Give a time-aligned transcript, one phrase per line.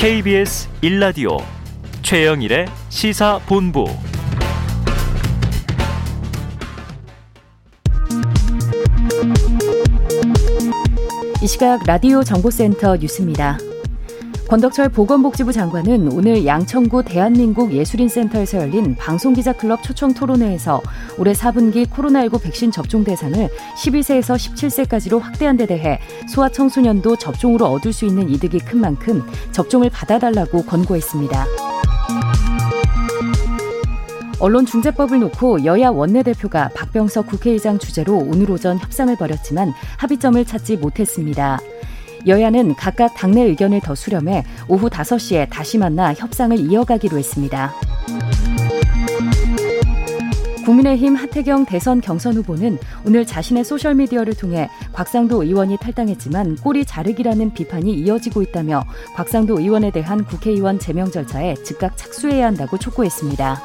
[0.00, 1.42] KBS 1라디오
[2.00, 3.84] 최영일의 시사본부
[11.42, 13.58] 이 시각 라디오 정보센터 뉴스입니다.
[14.50, 20.82] 권덕철 보건복지부 장관은 오늘 양천구 대한민국 예술인센터에서 열린 방송기자클럽 초청 토론회에서
[21.18, 28.06] 올해 4분기 코로나19 백신 접종 대상을 12세에서 17세까지로 확대한 데 대해 소아청소년도 접종으로 얻을 수
[28.06, 31.46] 있는 이득이 큰 만큼 접종을 받아달라고 권고했습니다.
[34.40, 41.60] 언론중재법을 놓고 여야 원내대표가 박병석 국회의장 주재로 오늘 오전 협상을 벌였지만 합의점을 찾지 못했습니다.
[42.26, 47.72] 여야는 각각 당내 의견을 더 수렴해 오후 5시에 다시 만나 협상을 이어가기로 했습니다.
[50.64, 57.92] 국민의힘 하태경 대선 경선 후보는 오늘 자신의 소셜미디어를 통해 곽상도 의원이 탈당했지만 꼬리 자르기라는 비판이
[57.92, 58.84] 이어지고 있다며
[59.16, 63.60] 곽상도 의원에 대한 국회의원 제명 절차에 즉각 착수해야 한다고 촉구했습니다.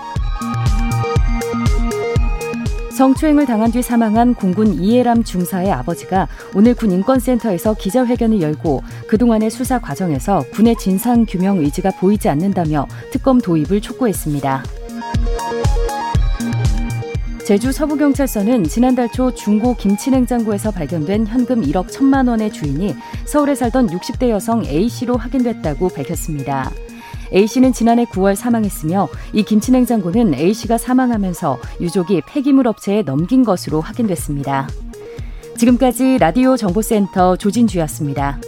[2.96, 9.80] 성추행을 당한 뒤 사망한 공군 이해람 중사의 아버지가 오늘 군 인권센터에서 기자회견을 열고 그동안의 수사
[9.80, 14.64] 과정에서 군의 진상 규명 의지가 보이지 않는다며 특검 도입을 촉구했습니다.
[17.46, 24.30] 제주 서부경찰서는 지난달 초 중고 김치냉장고에서 발견된 현금 1억 1천만 원의 주인이 서울에 살던 60대
[24.30, 26.72] 여성 A씨로 확인됐다고 밝혔습니다.
[27.34, 34.68] A씨는 지난해 9월 사망했으며 이 김치냉장고는 A씨가 사망하면서 유족이 폐기물 업체에 넘긴 것으로 확인됐습니다.
[35.58, 38.40] 지금까지 라디오 정보센터 조진주였습니다.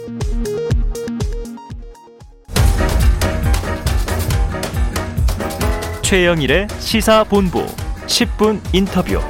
[6.02, 7.66] 최영일의 시사본부
[8.06, 9.20] 10분 인터뷰.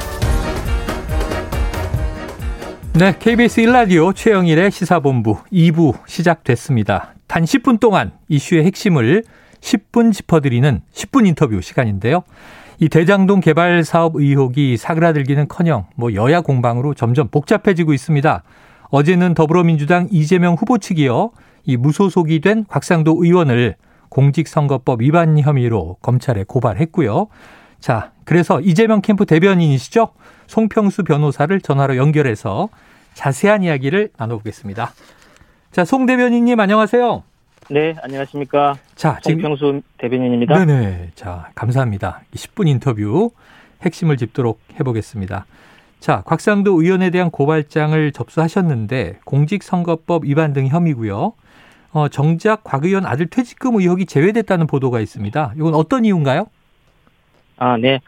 [2.95, 7.18] 네, KBS 1라디오 최영일의 시사본부 2부 시작됐습니다.
[7.29, 9.23] 단 10분 동안 이슈의 핵심을
[9.61, 12.25] 10분 짚어드리는 10분 인터뷰 시간인데요.
[12.81, 18.43] 이 대장동 개발 사업 의혹이 사그라들기는 커녕 뭐 여야 공방으로 점점 복잡해지고 있습니다.
[18.91, 21.31] 어제는 더불어민주당 이재명 후보 측이요.
[21.65, 23.77] 이 무소속이 된 곽상도 의원을
[24.09, 27.27] 공직선거법 위반 혐의로 검찰에 고발했고요.
[27.79, 30.09] 자, 그래서 이재명 캠프 대변인이시죠?
[30.47, 32.71] 송평수 변호사를 전화로 연결해서
[33.13, 34.93] 자세한 이야기를 나눠보겠습니다.
[35.71, 37.23] 자, 송 대변인님 안녕하세요.
[37.71, 38.77] 네, 안녕하십니까.
[38.95, 40.65] 자, 지금 홍평수 대변인입니다.
[40.65, 41.11] 네네.
[41.15, 42.23] 자, 감사합니다.
[42.35, 43.31] 10분 인터뷰
[43.83, 45.47] 핵심을 짚도록 해보겠습니다.
[46.01, 51.35] 자, 곽상도 의원에 대한 고발장을 접수하셨는데 공직선거법 위반 등 혐의고요.
[51.93, 55.53] 어, 정작 곽 의원 아들 퇴직금 의혹이 제외됐다는 보도가 있습니다.
[55.57, 56.47] 이건 어떤 이유인가요?
[57.59, 58.01] 아, 네.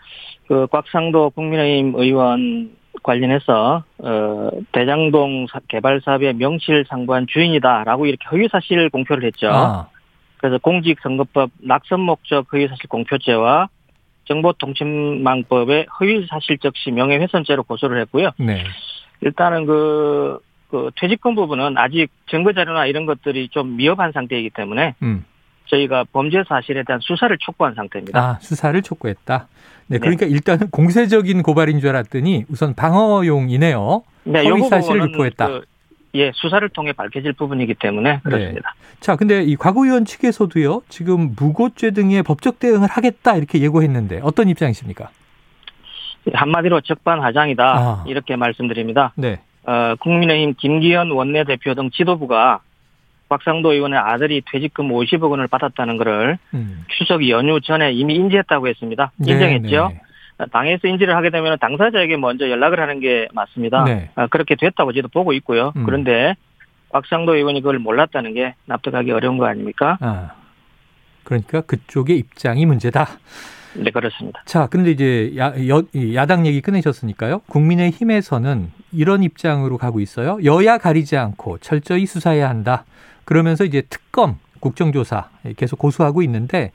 [0.48, 2.70] 그 곽상도 국민의힘 의원
[3.02, 9.48] 관련해서 어, 대장동 개발 사업의 명실상부한 주인이다라고 이렇게 허위 사실 공표를 했죠.
[9.50, 9.88] 아.
[10.38, 13.68] 그래서 공직선거법 낙선 목적 허위 사실 공표죄와
[14.26, 18.30] 정보통신망법의 허위 사실적 시 명예훼손죄로 고소를 했고요.
[18.38, 18.64] 네.
[19.20, 20.38] 일단은 그,
[20.70, 25.24] 그 퇴직금 부분은 아직 증거 자료나 이런 것들이 좀 미흡한 상태이기 때문에 음.
[25.70, 28.20] 저희가 범죄 사실에 대한 수사를 촉구한 상태입니다.
[28.20, 29.46] 아, 수사를 촉구했다.
[29.86, 30.32] 네, 그러니까 네.
[30.32, 34.02] 일단은 공세적인 고발인 줄 알았더니 우선 방어용이네요.
[34.24, 35.46] 네, 허위 사실을 유포했다.
[35.46, 35.64] 그,
[36.14, 38.20] 예, 수사를 통해 밝혀질 부분이기 때문에 네.
[38.22, 38.74] 그렇습니다.
[38.76, 38.96] 네.
[39.00, 45.10] 자, 근데 이곽 의원 측에서도요, 지금 무고죄 등의 법적 대응을 하겠다 이렇게 예고했는데 어떤 입장이십니까?
[46.32, 48.04] 한마디로 적반하장이다 아.
[48.06, 49.12] 이렇게 말씀드립니다.
[49.16, 49.40] 네.
[49.64, 52.60] 어, 국민의힘 김기현 원내대표 등 지도부가
[53.30, 56.84] 곽상도 의원의 아들이 퇴직금 50억 원을 받았다는 것을 음.
[56.88, 59.12] 추석 연휴 전에 이미 인지했다고 했습니다.
[59.16, 59.88] 네, 인정했죠.
[59.88, 60.00] 네,
[60.38, 60.46] 네.
[60.52, 63.84] 당에서 인지를 하게 되면 당사자에게 먼저 연락을 하는 게 맞습니다.
[63.84, 64.10] 네.
[64.16, 65.72] 아, 그렇게 됐다고 저도 보고 있고요.
[65.76, 65.84] 음.
[65.84, 66.34] 그런데
[66.88, 69.96] 곽상도 의원이 그걸 몰랐다는 게 납득하기 어려운 거 아닙니까?
[70.00, 70.32] 아,
[71.22, 73.06] 그러니까 그쪽의 입장이 문제다.
[73.74, 74.42] 네, 그렇습니다.
[74.44, 75.84] 자, 근데 이제 야, 여,
[76.14, 77.42] 야당 얘기 꺼내셨으니까요.
[77.46, 80.38] 국민의 힘에서는 이런 입장으로 가고 있어요.
[80.42, 82.84] 여야 가리지 않고 철저히 수사해야 한다.
[83.30, 86.72] 그러면서 이제 특검 국정조사 계속 고수하고 있는데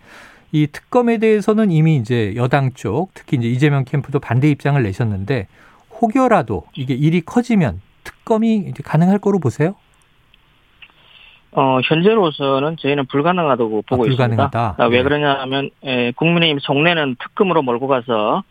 [0.53, 5.49] 이 특검에 대해서는 이미 이제 여당 쪽 특히 이제 이재명 캠프도 반대 입장을 내셨는데
[5.99, 9.75] 혹여라도 이게 일이 커지면 특검이 이제 가능할 거로 보세요?
[11.51, 14.75] 어, 현재로서는 저희는 불가능하다고 보고 아, 불가능하다.
[14.77, 14.85] 있습니다.
[14.87, 15.03] 왜 네.
[15.03, 18.43] 그러냐면 에, 국민의힘 속내는 특검으로 몰고 가서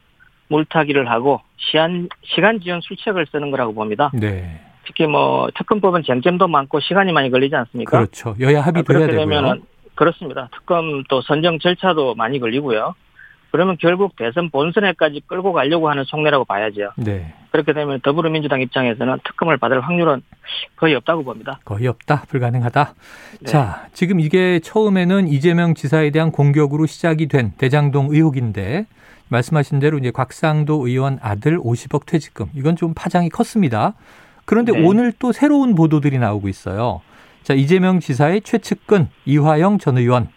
[0.49, 4.11] 물타기를 하고 시한 시간 지연 수책을 쓰는 거라고 봅니다.
[4.13, 4.61] 네.
[4.87, 7.99] 특히 뭐 특검법은 쟁점도 많고 시간이 많이 걸리지 않습니까?
[7.99, 8.35] 그렇죠.
[8.41, 9.21] 여야 합의도 해야 되고요.
[9.21, 9.63] 되면
[9.95, 10.49] 그렇습니다.
[10.53, 12.95] 특검 또 선정 절차도 많이 걸리고요.
[13.55, 16.91] 그러면 결국 대선 본선에까지 끌고 가려고 하는 속내라고 봐야죠.
[16.97, 17.33] 네.
[17.53, 20.23] 그렇게 되면 더불어민주당 입장에서는 특검을 받을 확률은
[20.75, 21.61] 거의 없다고 봅니다.
[21.65, 22.95] 거의 없다, 불가능하다.
[23.43, 23.47] 네.
[23.47, 28.87] 자, 지금 이게 처음에는 이재명 지사에 대한 공격으로 시작이 된 대장동 의혹인데
[29.29, 33.95] 말씀하신 대로 이제 곽상도 의원 아들 50억 퇴직금 이건 좀 파장이 컸습니다.
[34.45, 34.85] 그런데 네.
[34.85, 37.01] 오늘 또 새로운 보도들이 나오고 있어요.
[37.43, 40.29] 자, 이재명 지사의 최측근 이화영 전 의원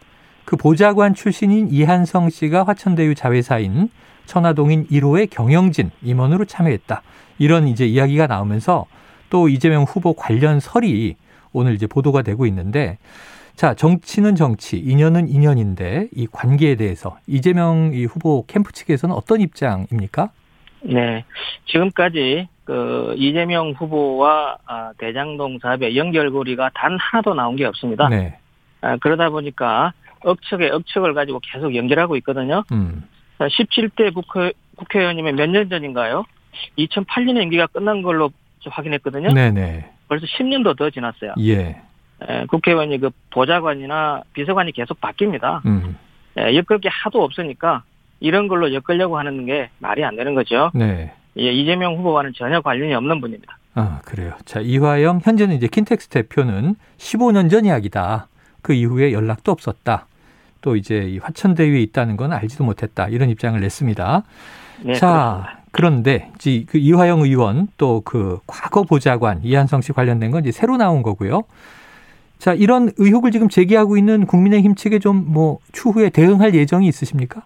[0.45, 3.89] 그 보좌관 출신인 이한성 씨가 화천대유 자회사인
[4.25, 7.01] 천화동인 1호의 경영진 임원으로 참여했다.
[7.39, 8.85] 이런 이제 이야기가 나오면서
[9.29, 11.15] 또 이재명 후보 관련 설이
[11.53, 12.97] 오늘 이제 보도가 되고 있는데
[13.55, 20.29] 자, 정치는 정치, 인연은 인연인데 이 관계에 대해서 이재명 이 후보 캠프 측에서는 어떤 입장입니까?
[20.83, 21.25] 네.
[21.65, 28.09] 지금까지 그 이재명 후보와 아, 대장동 사업의 연결고리가 단 하나도 나온 게 없습니다.
[28.09, 28.37] 네.
[28.81, 32.65] 아, 그러다 보니까 억측에 억측을 가지고 계속 연결하고 있거든요.
[32.73, 33.07] 음.
[33.39, 36.25] 17대 국회, 국회의원이면 몇년 전인가요?
[36.77, 38.31] 2008년에 임기가 끝난 걸로
[38.65, 39.29] 확인했거든요.
[39.29, 39.89] 네네.
[40.09, 41.35] 벌써 10년도 더 지났어요.
[41.39, 41.81] 예.
[42.21, 45.65] 에, 국회의원이 그 보좌관이나 비서관이 계속 바뀝니다.
[45.65, 45.95] 음.
[46.37, 47.83] 에, 엮을 게 하도 없으니까
[48.19, 50.69] 이런 걸로 엮으려고 하는 게 말이 안 되는 거죠.
[50.73, 51.13] 네.
[51.39, 53.57] 예, 이재명 후보와는 전혀 관련이 없는 분입니다.
[53.75, 54.33] 아, 그래요.
[54.45, 58.27] 자, 이화영 현재는 이제 킨텍스 대표는 15년 전 이야기다.
[58.61, 60.07] 그 이후에 연락도 없었다.
[60.61, 63.07] 또 이제 이 화천대유에 있다는 건 알지도 못했다.
[63.07, 64.23] 이런 입장을 냈습니다.
[64.83, 65.57] 네, 자, 그렇습니다.
[65.71, 66.31] 그런데
[66.67, 71.43] 그 이화영 의원 또 그 과거 보좌관 이한성 씨 관련된 건 이제 새로 나온 거고요.
[72.39, 77.43] 자, 이런 의혹을 지금 제기하고 있는 국민의힘 측에 좀 뭐 추후에 대응할 예정이 있으십니까?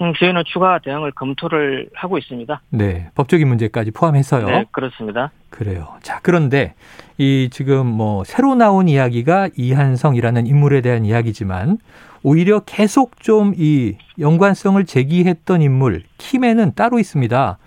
[0.00, 2.60] 음, 저희는 추가 대응을 검토를 하고 있습니다.
[2.70, 4.46] 네, 법적인 문제까지 포함해서요.
[4.46, 5.30] 네, 그렇습니다.
[5.50, 5.88] 그래요.
[6.02, 6.74] 자, 그런데
[7.18, 11.78] 이 지금 뭐 새로 나온 이야기가 이한성이라는 인물에 대한 이야기지만
[12.24, 17.58] 오히려 계속 좀 이 연관성을 제기했던 인물 킴에는 따로 있습니다.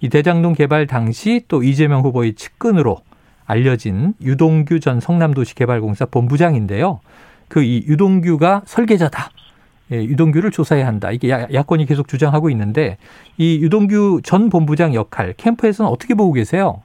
[0.00, 2.98] 이 대장동 개발 당시 또 이재명 후보의 측근으로
[3.46, 7.00] 알려진 유동규 전 성남도시개발공사 본부장인데요.
[7.48, 9.28] 그 이 유동규가 설계자다.
[9.92, 11.10] 예, 유동규를 조사해야 한다.
[11.10, 12.96] 이게 야, 야권이 계속 주장하고 있는데
[13.36, 16.82] 이 유동규 전 본부장 역할 캠프에서는 어떻게 보고 계세요?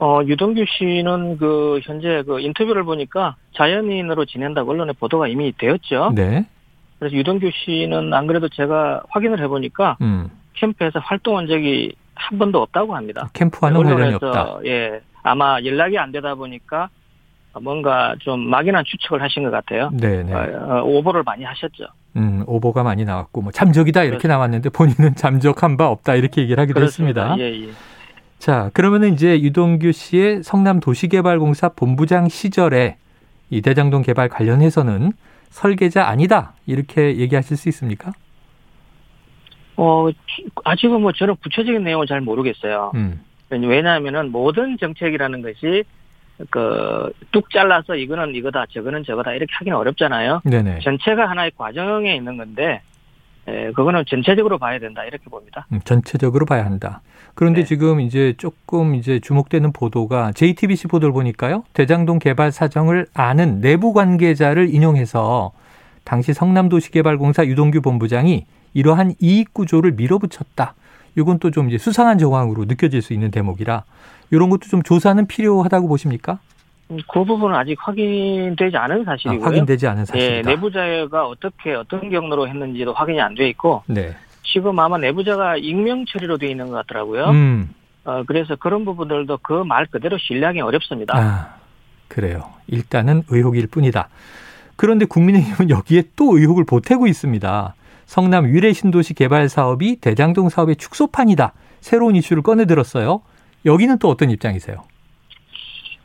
[0.00, 6.12] 어, 유동규 씨는 그 현재 그 인터뷰를 보니까 자연인으로 지낸다고 언론에 보도가 이미 되었죠.
[6.14, 6.46] 네.
[6.98, 10.30] 그래서 유동규 씨는 안 그래도 제가 확인을 해보니까 음.
[10.54, 13.28] 캠프에서 활동한 적이 한 번도 없다고 합니다.
[13.32, 14.58] 캠프와는 관련이 없다.
[14.66, 16.90] 예, 아마 연락이 안 되다 보니까
[17.60, 19.90] 뭔가 좀 막연한 추측을 하신 것 같아요.
[19.92, 20.32] 네, 네.
[20.32, 21.86] 어, 어, 오보를 많이 하셨죠.
[22.16, 24.34] 음, 오보가 많이 나왔고 뭐 잠적이다 이렇게 그렇습니다.
[24.34, 27.34] 나왔는데 본인은 잠적한 바 없다 이렇게 얘기를 하기도 그렇습니다.
[27.34, 27.44] 했습니다.
[27.44, 27.72] 예, 예.
[28.38, 32.96] 자, 그러면은 이제 유동규 씨의 성남 도시개발공사 본부장 시절에
[33.50, 35.12] 이 대장동 개발 관련해서는
[35.50, 38.12] 설계자 아니다 이렇게 얘기하실 수 있습니까?
[39.76, 40.08] 어
[40.64, 42.92] 아직은 뭐 저는 구체적인 내용을 잘 모르겠어요.
[42.94, 43.20] 음.
[43.50, 45.84] 왜냐하면은 모든 정책이라는 것이
[46.50, 50.42] 그 뚝 잘라서 이거는 이거다 저거는 저거다 이렇게 하기는 어렵잖아요.
[50.44, 50.80] 네네.
[50.80, 52.80] 전체가 하나의 과정에 있는 건데
[53.46, 55.66] 에, 그거는 전체적으로 봐야 된다 이렇게 봅니다.
[55.72, 57.00] 음, 전체적으로 봐야 한다.
[57.34, 57.66] 그런데 네.
[57.66, 61.64] 지금 이제 조금 이제 주목되는 보도가 JTBC 보도를 보니까요.
[61.72, 65.52] 대장동 개발 사정을 아는 내부 관계자를 인용해서
[66.04, 70.74] 당시 성남도시개발공사 유동규 본부장이 이러한 이익 구조를 밀어붙였다.
[71.18, 73.84] 이건 또 좀 이제 수상한 정황으로 느껴질 수 있는 대목이라
[74.30, 76.38] 이런 것도 좀 조사는 필요하다고 보십니까?
[76.90, 79.44] 음, 그 부분은 아직 확인되지 않은 사실이고요.
[79.44, 80.36] 아, 확인되지 않은 사실이다.
[80.36, 84.14] 예, 내부자가 어떻게 어떤 경로로 했는지도 확인이 안 돼 있고 네.
[84.44, 87.24] 지금 아마 내부자가 익명 처리로 돼 있는 것 같더라고요.
[87.30, 87.70] 음.
[88.04, 91.14] 어, 그래서 그런 부분들도 그 말 그대로 신뢰하기 어렵습니다.
[91.18, 91.54] 아,
[92.08, 92.44] 그래요.
[92.68, 94.08] 일단은 의혹일 뿐이다.
[94.76, 97.74] 그런데 국민의힘은 여기에 또 의혹을 보태고 있습니다.
[98.08, 101.52] 성남 위례 신도시 개발 사업이 대장동 사업의 축소판이다.
[101.80, 103.20] 새로운 이슈를 꺼내 들었어요.
[103.66, 104.82] 여기는 또 어떤 입장이세요?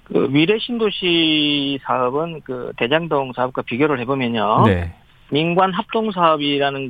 [0.03, 4.63] 그 위례 신도시 사업은 그 대장동 사업과 비교를 해보면요.
[4.65, 4.93] 네.
[5.31, 6.89] 민관 합동 사업이라는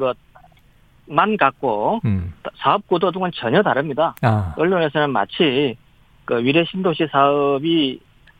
[1.08, 2.34] 것만 갖고 음.
[2.55, 4.15] 사업 구도 등은 전혀 다릅니다.
[4.24, 4.55] 아.
[4.58, 5.77] 언론에서는 마치
[6.25, 8.00] 그 위례 신도시 사업이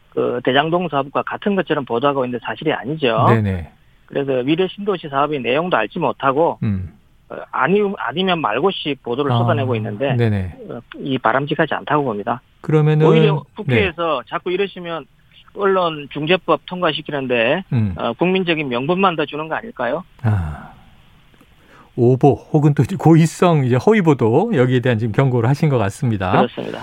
[0.10, 3.28] 그 대장동 사업과 같은 것처럼 보도하고 있는데 사실이 아니죠.
[3.30, 3.72] 네네.
[4.14, 6.94] 그래서 위례 신도시 사업의 내용도 알지 못하고 음.
[7.30, 10.58] 어, 아니 아니면 말고씩 보도를 아, 쏟아내고 있는데 네네.
[10.70, 12.42] 어, 이 바람직하지 않다고 봅니다.
[12.62, 14.30] 그러면은 오히려 국회에서 네.
[14.30, 15.06] 자꾸 이러시면
[15.56, 17.96] 언론 중재법 통과시키는데 음.
[17.98, 20.04] 어, 국민적인 명분만 더 주는 거 아닐까요?
[20.22, 20.72] 아.
[21.96, 26.32] 오보 혹은 또 고의성 이제 허위 보도 여기에 대한 지금 경고를 하신 것 같습니다.
[26.32, 26.82] 그렇습니다.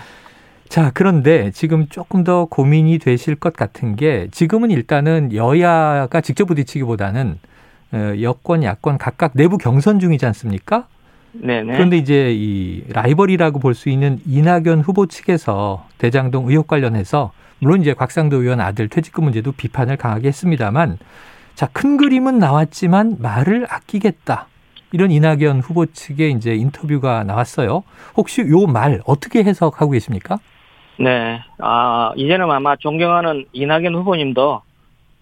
[0.71, 7.39] 자, 그런데 지금 조금 더 고민이 되실 것 같은 게 지금은 일단은 여야가 직접 부딪히기보다는
[7.93, 10.87] 어, 여권, 야권 각각 내부 경선 중이지 않습니까?
[11.33, 11.73] 네네.
[11.75, 17.93] 그런데 이제 이 라이벌이라고 볼 수 있는 이낙연 후보 측에서 대장동 의혹 관련해서 물론 이제
[17.93, 20.99] 곽상도 의원 아들 퇴직금 문제도 비판을 강하게 했습니다만
[21.57, 24.47] 자, 큰 그림은 나왔지만 말을 아끼겠다.
[24.93, 27.83] 이런 이낙연 후보 측의 이제 인터뷰가 나왔어요.
[28.17, 30.39] 혹시 요 말 어떻게 해석하고 계십니까?
[31.01, 31.43] 네.
[31.59, 34.63] 아, 이제는 아마 존경하는 이낙연 후보님도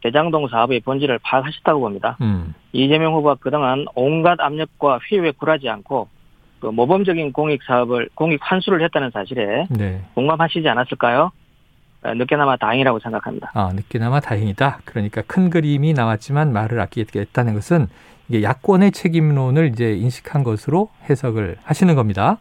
[0.03, 2.17] 대장동 사업의 본질을 파악하셨다고 봅니다.
[2.21, 2.55] 음.
[2.73, 6.09] 이재명 후보가 그동안 온갖 압력과 회유에 굴하지 않고
[6.61, 10.03] 그 모범적인 공익 사업을 공익 환수를 했다는 사실에 네.
[10.15, 11.31] 공감하시지 않았을까요?
[12.03, 13.51] 어, 늦게나마 다행이라고 생각합니다.
[13.55, 14.81] 아, 늦게나마 다행이다.
[14.85, 17.87] 그러니까 큰 그림이 나왔지만 말을 아끼겠다는 것은
[18.29, 22.39] 이게 야권의 책임론을 이제 인식한 것으로 해석을 하시는 겁니다.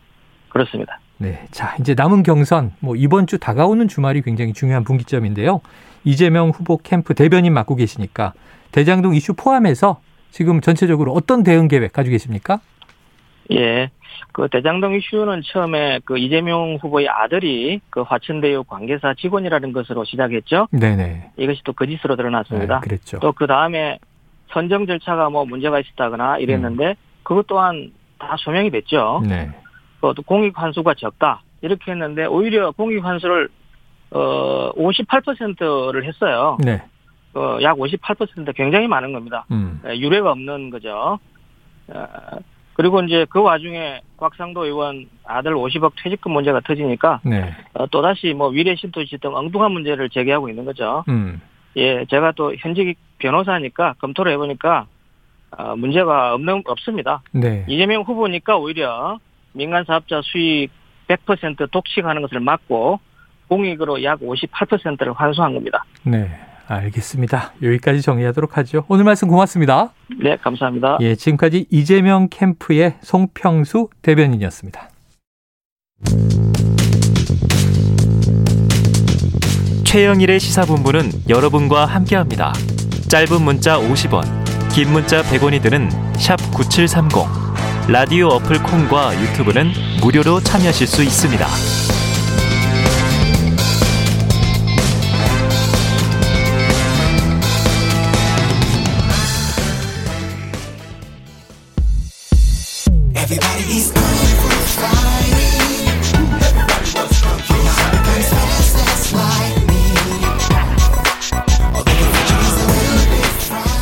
[0.49, 0.99] 그렇습니다.
[1.19, 1.45] 네.
[1.51, 5.61] 자, 이제 남은 경선, 뭐 이번 주 다가오는 주말이 굉장히 중요한 분기점인데요.
[6.03, 8.33] 이재명 후보 캠프 대변인 맡고 계시니까
[8.71, 9.99] 대장동 이슈 포함해서
[10.31, 12.59] 지금 전체적으로 어떤 대응 계획 가지고 계십니까?
[13.51, 13.89] 예.
[14.31, 20.67] 그 대장동 이슈는 처음에 그 이재명 후보의 아들이 그 화천대유 관계사 직원이라는 것으로 시작했죠.
[20.71, 21.31] 네네.
[21.37, 22.79] 이것이 또 거짓으로 드러났습니다.
[22.79, 23.19] 네, 그랬죠.
[23.19, 23.97] 또 그 다음에
[24.51, 26.95] 선정 절차가 뭐 문제가 있었다거나 이랬는데 음.
[27.23, 29.21] 그것 또한 다 소명이 됐죠.
[29.27, 29.49] 네.
[30.01, 33.49] 또 공익 환수가 적다 이렇게 했는데 오히려 공익 환수를
[34.11, 36.57] 어 58%를 했어요.
[36.63, 36.81] 네.
[37.37, 39.45] 어, 약 58% 굉장히 많은 겁니다.
[39.51, 39.79] 음.
[39.83, 41.19] 네, 유례가 없는 거죠.
[41.89, 42.05] 어,
[42.73, 47.53] 그리고 이제 그 와중에 곽상도 의원 아들 50억 퇴직금 문제가 터지니까 네.
[47.73, 51.03] 어, 또다시 뭐 위례 신도시 등 엉뚱한 문제를 제기하고 있는 거죠.
[51.09, 51.41] 음.
[51.75, 54.87] 예, 제가 또 현직 변호사니까 검토를 해보니까
[55.51, 57.21] 어, 문제가 없는 없습니다.
[57.31, 57.65] 네.
[57.67, 59.19] 이재명 후보니까 오히려
[59.57, 60.69] 민간 사업자 수익
[61.07, 62.99] 100% 독식하는 것을 막고
[63.49, 65.83] 공익으로 약 58%를 환수한 겁니다.
[66.03, 66.29] 네.
[66.69, 67.53] 알겠습니다.
[67.63, 68.83] 여기까지 정리하도록 하죠.
[68.89, 69.93] 오늘 말씀 고맙습니다.
[70.19, 70.97] 네, 감사합니다.
[70.99, 74.89] 예, 지금까지 이재명 캠프의 송평수 대변인이었습니다.
[79.85, 82.51] 최영일의 시사본부는 여러분과 함께합니다.
[83.09, 84.25] 짧은 문자 50원,
[84.75, 85.87] 긴 문자 100원이 드는
[86.53, 87.46] 9730.
[87.89, 91.47] 라디오 어플 콩과 유튜브는 무료로 참여하실 수 있습니다.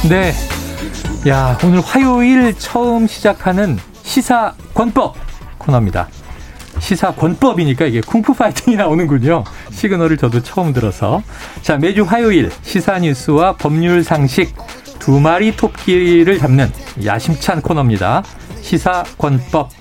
[0.07, 0.35] 네.
[1.27, 3.79] 야, 오늘 화요일 처음 시작하는
[4.15, 5.13] 시사 권법
[5.57, 6.07] 코너입니다.
[6.79, 9.43] 시사 권법이니까 이게 쿵푸 파이팅이 나오는군요.
[9.71, 11.21] 시그널을 저도 처음 들어서.
[11.61, 14.55] 자, 매주 화요일 시사 뉴스와 법률 상식
[14.99, 16.71] 두 마리 토끼를 잡는
[17.03, 18.23] 야심찬 코너입니다.
[18.61, 19.71] 시사 권법.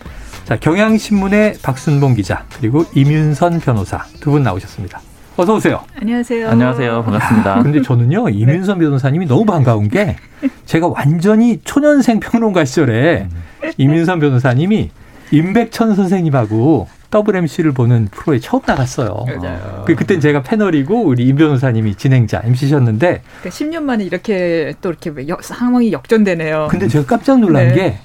[0.46, 5.00] 자, 경향신문의 박순봉 기자, 그리고 임윤선 변호사 두 분 나오셨습니다.
[5.36, 5.80] 어서 오세요.
[6.00, 6.48] 안녕하세요.
[6.48, 7.04] 안녕하세요.
[7.04, 7.62] 반갑습니다.
[7.62, 8.84] 근데 저는요 이민선 네.
[8.86, 10.16] 변호사님이 너무 반가운 게
[10.66, 13.28] 제가 완전히 초년생 평론가 시절에
[13.76, 14.90] 이민선 변호사님이
[15.30, 19.24] 임백천 선생님하고 더블 MC를 보는 프로에 처음 나갔어요.
[19.26, 19.84] 맞아요.
[19.86, 25.28] 그 그땐 제가 패널이고 우리 임 변호사님이 진행자 MC셨는데 그러니까 10년 만에 이렇게 또 이렇게
[25.28, 26.68] 역, 상황이 역전되네요.
[26.70, 28.00] 근데 제가 깜짝 놀란 네.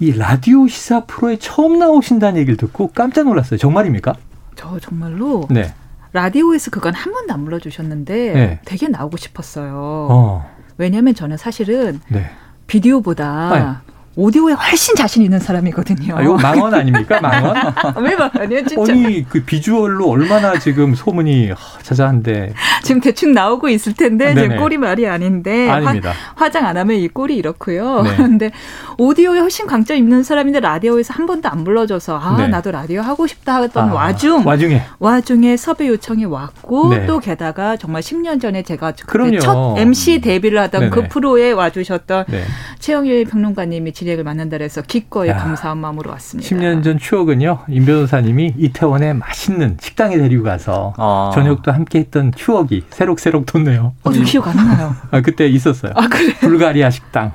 [0.00, 3.56] 게이 라디오 시사 프로에 처음 나오신다는 얘기를 듣고 깜짝 놀랐어요.
[3.56, 4.14] 정말입니까?
[4.56, 5.72] 저 정말로 네.
[6.12, 8.60] 라디오에서 그건 한 번도 안 불러주셨는데 네.
[8.64, 10.08] 되게 나오고 싶었어요.
[10.10, 10.50] 어.
[10.76, 12.30] 왜냐하면 저는 사실은 네.
[12.66, 13.89] 비디오보다 네.
[14.16, 16.16] 오디오에 훨씬 자신 있는 사람이거든요.
[16.16, 17.20] 아, 이거 망원 아닙니까?
[17.20, 17.54] 망원?
[18.02, 18.92] 왜 망원이에요, 진짜?
[18.92, 21.52] 아니, 그 비주얼로 얼마나 지금 소문이
[21.82, 22.54] 자자한데.
[22.82, 25.70] 지금 대충 나오고 있을 텐데, 제 꼴이 말이 아닌데.
[25.70, 26.12] 아닙니다.
[26.34, 28.02] 화, 장안 하면 이 꼴이 이렇고요.
[28.02, 28.16] 네.
[28.18, 28.50] 근데
[28.98, 32.48] 오디오에 훨씬 강점 있는 사람인데 라디오에서 한 번도 안 불러줘서, 아, 네.
[32.48, 34.44] 나도 라디오 하고 싶다 하던 아, 와중.
[34.44, 34.82] 와중에.
[34.98, 37.06] 와중에 섭외 요청이 왔고, 네.
[37.06, 38.92] 또 게다가 정말 10년 전에 제가
[39.40, 40.90] 첫 MC 데뷔를 하던 네네.
[40.90, 42.42] 그 프로에 와주셨던 네.
[42.80, 46.48] 최영일 평론가님이 진행을 맡는다 그래서 기꺼이 야, 감사한 마음으로 왔습니다.
[46.48, 47.64] 10년 전 추억은요.
[47.68, 51.30] 임 변호사님이 이태원에 맛있는 식당에 데리고 가서 아.
[51.34, 53.92] 저녁도 함께 했던 추억이 새록새록 돋네요.
[54.02, 54.94] 어, 좀 기억 안 나요.
[55.10, 55.92] 아, 그때 있었어요.
[55.94, 56.34] 아, 그래?
[56.40, 57.32] 불가리아 식당.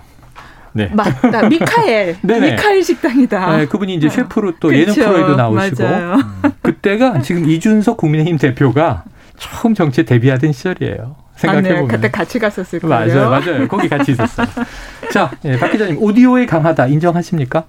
[0.74, 0.90] 네.
[0.92, 1.48] 맞다.
[1.48, 2.18] 미카엘.
[2.24, 3.58] 미카엘 식당이다.
[3.58, 4.82] 네, 그분이 이제 셰프로 또 그렇죠.
[4.82, 5.84] 예능 프로에도 나오시고.
[5.84, 6.18] 맞아요.
[6.64, 9.04] 그때가 지금 이준석 국민의힘 대표가
[9.38, 11.25] 처음 정치에 데뷔하던 시절이에요.
[11.36, 11.78] 생각해 보면.
[11.78, 11.88] 아, 네.
[11.88, 13.14] 그때 같이 갔었을 거예요.
[13.16, 13.30] 맞아요.
[13.30, 13.68] 맞아요.
[13.68, 14.48] 거기 같이 있었어요.
[15.12, 17.66] 자, 예, 박 기자님, 오디오에 강하다 인정하십니까?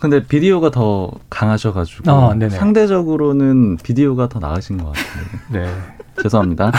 [0.00, 5.24] 근데 비디오가 더 강하셔가지고 어, 상대적으로는 비디오가 더 나으신 것 같아요.
[5.50, 5.74] 네.
[6.22, 6.72] 죄송합니다.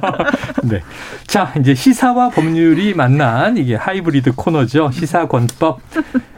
[0.64, 0.82] 네.
[1.26, 4.90] 자, 이제 시사와 법률이 만난 이게 하이브리드 코너죠.
[4.90, 5.80] 시사권법.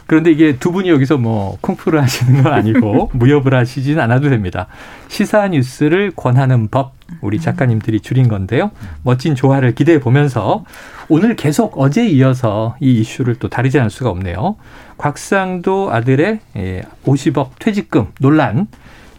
[0.06, 4.66] 그런데 이게 두 분이 여기서 뭐 콩프를 하시는 건 아니고 무협을 하시진 않아도 됩니다.
[5.08, 8.70] 시사 뉴스를 권하는 법 우리 작가님들이 줄인 건데요.
[9.02, 10.64] 멋진 조화를 기대해 보면서
[11.08, 14.56] 오늘 계속 어제 이어서 이 이슈를 또 다루지 않을 수가 없네요.
[14.98, 16.40] 곽상도 아들의
[17.04, 18.66] 50억 예, 퇴직금 논란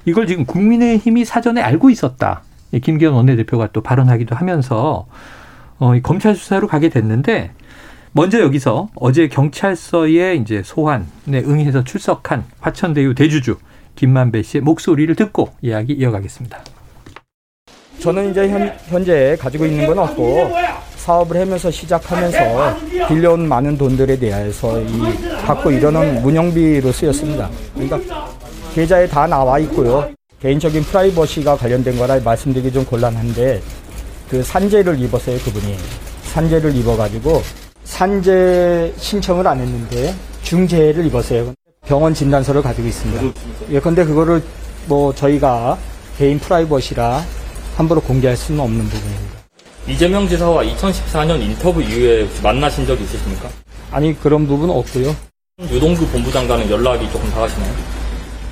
[0.06, 2.42] 이걸 지금 국민의힘이 사전에 알고 있었다.
[2.82, 5.06] 김기현 원내대표가 또 발언하기도 하면서
[5.80, 7.52] 어, 검찰 수사로 가게 됐는데
[8.14, 13.58] 먼저 여기서 어제 경찰서에 이제 소환에 응해서 출석한 화천대유 대주주
[13.96, 16.73] 김만배 씨의 목소리를 듣고 이야기 이어가겠습니다.
[18.04, 20.52] 저는 이제 현, 현재 가지고 있는 건 없고
[20.98, 25.02] 사업을 하면서 시작하면서 빌려온 많은 돈들에 대해서 이
[25.46, 27.50] 갖고 이러는 운영비로 쓰였습니다.
[27.74, 28.02] 그러니까
[28.76, 30.10] 계좌에 다 나와 있고요.
[30.42, 33.62] 개인적인 프라이버시가 관련된 거라 말씀드리기 좀 곤란한데
[34.30, 35.78] 그 산재를 입었어요 그분이
[36.24, 37.42] 산재를 입어가지고
[37.86, 41.54] 산재 신청을 안 했는데 중재를 입었어요.
[41.86, 43.40] 병원 진단서를 가지고 있습니다.
[43.72, 44.44] 예, 근데 그거를
[44.88, 45.78] 뭐 저희가
[46.18, 47.24] 개인 프라이버시라
[47.76, 49.40] 함부로 공개할 수는 없는 부분입니다.
[49.88, 53.50] 이재명 지사와 2014년 인터뷰 이후에 만나신 적 있으십니까?
[53.92, 55.16] 아니 그런 부분 없고요.
[55.62, 57.74] 유동규 본부장관은 연락이 조금 닿으시나요?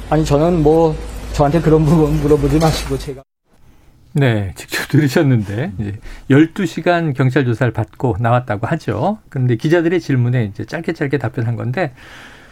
[0.10, 0.96] 아니 저는 뭐
[1.34, 3.24] 저한테 그런 부분 물어보지 마시고 제가
[4.14, 5.98] 네, 직접 들으셨는데 이제
[6.30, 9.20] 12시간 경찰 조사를 받고 나왔다고 하죠.
[9.30, 11.94] 그런데 기자들의 질문에 이제 짧게 짧게 답변한 건데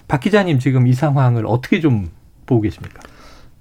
[0.08, 2.10] 박 기자님 지금 이 상황을 어떻게 좀
[2.46, 3.02] 보고 계십니까?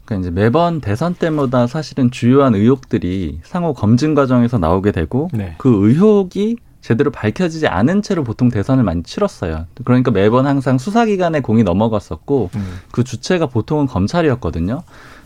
[0.08, 5.54] 그러니까 이제 매번 대선 때마다 사실은 주요한 의혹들이 상호 검증 과정에서 나오게 되고 네.
[5.58, 9.66] 그 의혹이 제대로 밝혀지지 않은 채로 보통 대선을 많이 치렀어요.
[9.84, 12.78] 그러니까 매번 항상 수사기관에 공이 넘어갔었고 음.
[12.90, 14.82] 그 주체가 보통은 검찰이었거든요.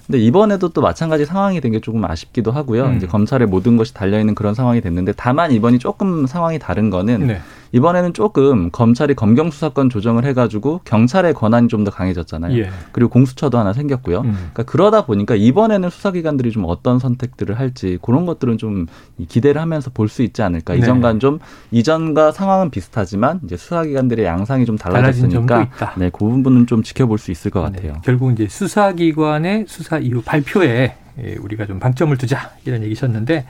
[0.06, 2.86] 근데 이번에도 또 마찬가지 상황이 된 게 조금 아쉽기도 하고요.
[2.86, 2.96] 음.
[2.96, 7.28] 이제 검찰의 모든 것이 달려 있는 그런 상황이 됐는데 다만 이번이 조금 상황이 다른 거는
[7.28, 7.40] 네.
[7.72, 12.56] 이번에는 조금 검찰이 검경 수사권 조정을 해가지고 경찰의 권한이 좀 더 강해졌잖아요.
[12.58, 12.70] 예.
[12.92, 14.20] 그리고 공수처도 하나 생겼고요.
[14.20, 14.32] 음.
[14.34, 18.86] 그러니까 그러다 보니까 이번에는 수사기관들이 좀 어떤 선택들을 할지 그런 것들은 좀
[19.26, 20.74] 기대를 하면서 볼 수 있지 않을까.
[20.74, 20.78] 네.
[20.80, 21.38] 이전과 좀
[21.72, 27.50] 이전과 상황은 비슷하지만 이제 수사기관들의 양상이 좀 달라졌으니까 네, 그 부분은 좀 지켜볼 수 있을
[27.50, 27.76] 것 네.
[27.76, 27.92] 같아요.
[27.94, 27.98] 네.
[28.04, 33.44] 결국 이제 수사기관의 수사 이후 발표에 예, 우리가 좀 방점을 두자 이런 얘기셨는데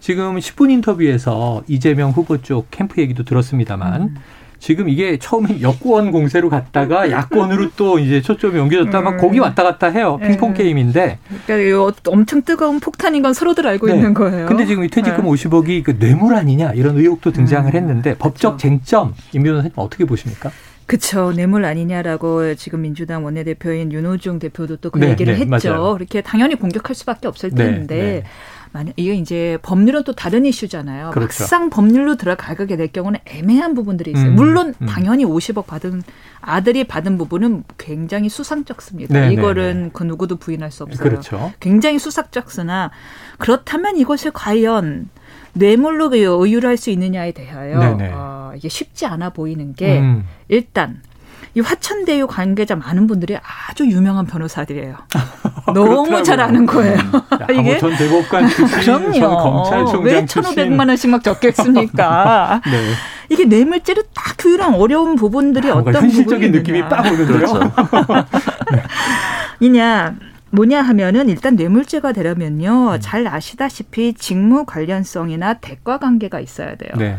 [0.00, 4.16] 지금 10분 인터뷰에서 이재명 후보 쪽 캠프 얘기도 들었습니다만 음.
[4.58, 9.16] 지금 이게 처음에 여권 공세로 갔다가 야권으로 또 이제 초점이 옮겨졌다가 음.
[9.16, 10.18] 거기 왔다 갔다 해요.
[10.20, 10.28] 네.
[10.28, 11.18] 핑퐁 게임인데.
[11.46, 13.94] 그러니까 엄청 뜨거운 폭탄인 건 서로들 알고 네.
[13.94, 14.46] 있는 거예요.
[14.46, 15.30] 근데 지금 이 퇴직금 네.
[15.30, 17.74] 50억이 그 뇌물 아니냐 이런 의혹도 등장을 음.
[17.74, 18.56] 했는데 법적 그렇죠.
[18.58, 20.50] 쟁점 임 변호사님 어떻게 보십니까?
[20.84, 25.70] 그쵸 뇌물 아니냐라고 지금 민주당 원내대표인 윤호중 대표도 또그 네, 얘기를 네, 했죠.
[25.70, 25.96] 맞아요.
[25.96, 28.22] 이렇게 당연히 공격할 수밖에 없을 네, 텐데 네,
[28.72, 31.10] 만약 이게 이제 법률은 또 다른 이슈잖아요.
[31.10, 31.42] 그렇죠.
[31.42, 34.28] 막상 법률로 들어가게 될 경우는 애매한 부분들이 있어요.
[34.28, 34.86] 음, 물론 음.
[34.86, 36.02] 당연히 50억 받은
[36.40, 39.12] 아들이 받은 부분은 굉장히 수상쩍습니다.
[39.12, 39.90] 네, 네 이거는 네, 네.
[39.92, 41.08] 그 누구도 부인할 수 없어요.
[41.08, 41.52] 그렇죠.
[41.58, 42.90] 굉장히 수상쩍으나
[43.38, 45.08] 그렇다면 이것을 과연
[45.52, 50.24] 뇌물로 의유를 할 수 있느냐에 대하여 어, 이게 쉽지 않아 보이는 게 음.
[50.48, 51.02] 일단
[51.54, 53.36] 이 화천대유 관계자 많은 분들이
[53.68, 54.96] 아주 유명한 변호사들이에요.
[55.74, 56.98] 너무 잘 아는 거예요.
[56.98, 57.20] 음.
[57.60, 62.60] 이게 전 대법관 출신, 전 검찰총장 왜 1,500만 원씩 막 적겠습니까?
[62.64, 62.92] 네.
[63.28, 67.26] 이게 뇌물죄를 딱 규율한 어려운 부분들이 아, 어떤 현실적인 느낌이 빡 오는데요.
[67.26, 67.58] 그렇죠.
[68.72, 68.82] 네.
[69.60, 70.16] 이냐
[70.50, 73.00] 뭐냐 하면은 일단 뇌물죄가 되려면요 음.
[73.00, 76.90] 잘 아시다시피 직무 관련성이나 대과 관계가 있어야 돼요.
[76.96, 77.16] 네.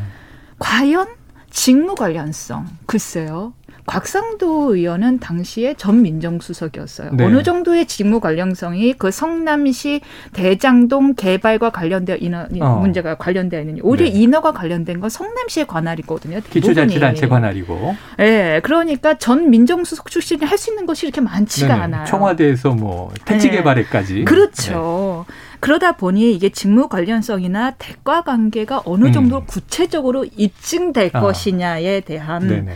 [0.60, 1.08] 과연
[1.50, 3.54] 직무 관련성 글쎄요
[3.91, 7.12] 곽상도 의원은 당시에 전 민정수석이었어요.
[7.12, 7.25] 네.
[7.25, 9.99] 어느 정도의 직무 관련성이 그 성남시
[10.32, 12.77] 대장동 개발과 관련되어 인허 어.
[12.77, 13.82] 문제가 관련되어 있느냐.
[13.84, 14.12] 오히려 네.
[14.12, 16.39] 인허가 관련된 건 성남시의 관할이거든요.
[16.49, 17.95] 기초자치단체 관할이고.
[18.19, 18.23] 예.
[18.23, 21.82] 네, 그러니까 전 민정수석 출신이 할 수 있는 것이 이렇게 많지가 네네.
[21.82, 22.06] 않아요.
[22.06, 23.58] 청와대에서 뭐 택지 네.
[23.58, 24.23] 개발에까지.
[24.25, 25.25] 그렇죠.
[25.27, 25.34] 네.
[25.60, 29.43] 그러다 보니 이게 직무 관련성이나 대과 관계가 어느 정도 음.
[29.47, 31.19] 구체적으로 입증될 아.
[31.19, 32.73] 것이냐에 대한 네네.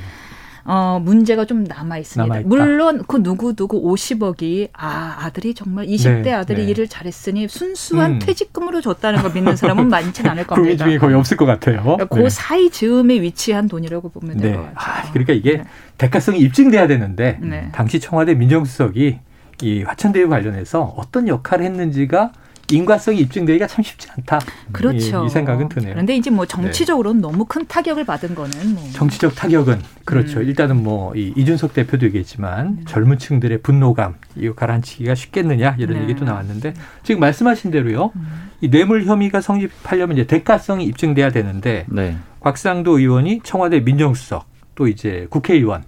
[0.67, 2.41] 어, 문제가 좀 남아 있습니다.
[2.45, 6.71] 물론 그 누구 누구 50억이 아 아들이 정말 20대 네, 아들이 네.
[6.71, 8.19] 일을 잘했으니 순수한 음.
[8.19, 10.55] 퇴직금으로 줬다는 걸 믿는 사람은 많지는 않을 겁니다.
[10.55, 11.83] 국민 중에 거의 없을 것 같아요.
[11.83, 12.29] 그러니까 그 네.
[12.29, 14.73] 사이 즈음에 위치한 돈이라고 보면 될것 네.
[14.73, 15.03] 같아요.
[15.05, 15.63] 아, 그러니까 이게 네.
[15.99, 17.69] 대가성이 입증돼야 되는데 네.
[17.71, 19.19] 당시 청와대 민정수석이
[19.61, 22.31] 이 화천대유 관련해서 어떤 역할을 했는지가
[22.71, 24.39] 인과성이 입증되기가 참 쉽지 않다.
[24.71, 25.23] 그렇죠.
[25.23, 25.93] 이, 이 생각은 드네요.
[25.93, 27.27] 그런데 이제 뭐 정치적으로는 네.
[27.27, 28.83] 너무 큰 타격을 받은 거는 뭐.
[28.93, 30.39] 정치적 타격은 그렇죠.
[30.39, 30.45] 음.
[30.45, 32.83] 일단은 뭐 이 이준석 대표도 얘기했지만 음.
[32.87, 36.03] 젊은 층들의 분노감 이거 가라앉히기가 쉽겠느냐 이런 네.
[36.03, 36.73] 얘기도 나왔는데
[37.03, 38.11] 지금 말씀하신 대로요.
[38.15, 38.49] 음.
[38.61, 42.17] 이 뇌물 혐의가 성립하려면 이제 대가성이 입증돼야 되는데 네.
[42.39, 45.83] 곽상도 의원이 청와대 민정수석 또 이제 국회의원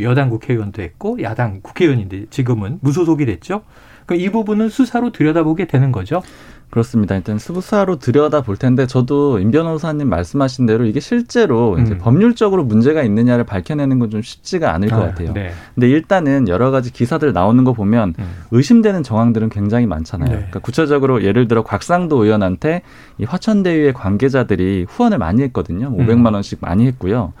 [0.00, 3.62] 여당 국회의원도 했고 야당 국회의원인데 지금은 무소속이 됐죠.
[4.12, 6.22] 그러니까 이 부분은 수사로 들여다보게 되는 거죠.
[6.70, 7.14] 그렇습니다.
[7.16, 11.82] 일단 수사로 들여다 볼 텐데 저도 임 변호사님 말씀하신 대로 이게 실제로 음.
[11.82, 15.32] 이제 법률적으로 문제가 있느냐를 밝혀내는 건 좀 쉽지가 않을 것 아, 같아요.
[15.32, 15.52] 네.
[15.74, 18.24] 근데 일단은 여러 가지 기사들 나오는 거 보면 음.
[18.52, 20.28] 의심되는 정황들은 굉장히 많잖아요.
[20.30, 20.36] 네.
[20.36, 22.82] 그러니까 구체적으로 예를 들어 곽상도 의원한테
[23.18, 25.94] 이 화천대유의 관계자들이 후원을 많이 했거든요.
[25.96, 26.34] 500만 음.
[26.34, 27.32] 원씩 많이 했고요.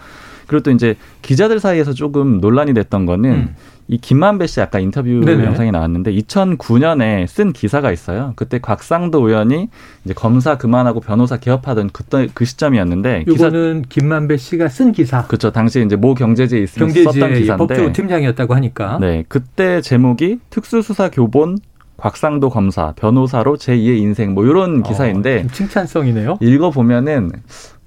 [0.46, 3.54] 그리고 또 이제 기자들 사이에서 조금 논란이 됐던 거는 음.
[3.92, 5.44] 이 김만배 씨 아까 인터뷰 네네.
[5.44, 8.32] 영상이 나왔는데 2009년에 쓴 기사가 있어요.
[8.36, 9.68] 그때 곽상도 의원이
[10.06, 15.26] 이제 검사 그만하고 변호사 개업하던 그때 그 시점이었는데 이거는 김만배 씨가 쓴 기사.
[15.26, 15.52] 그렇죠.
[15.52, 18.96] 당시 이제 모 경제지에 있으면 썼던 기사인데 법조 팀장이었다고 하니까.
[18.98, 21.58] 네, 그때 제목이 특수수사 교본
[21.98, 26.38] 곽상도 검사 변호사로 제2의 인생 뭐 이런 기사인데 어, 칭찬성이네요.
[26.40, 27.30] 읽어 보면은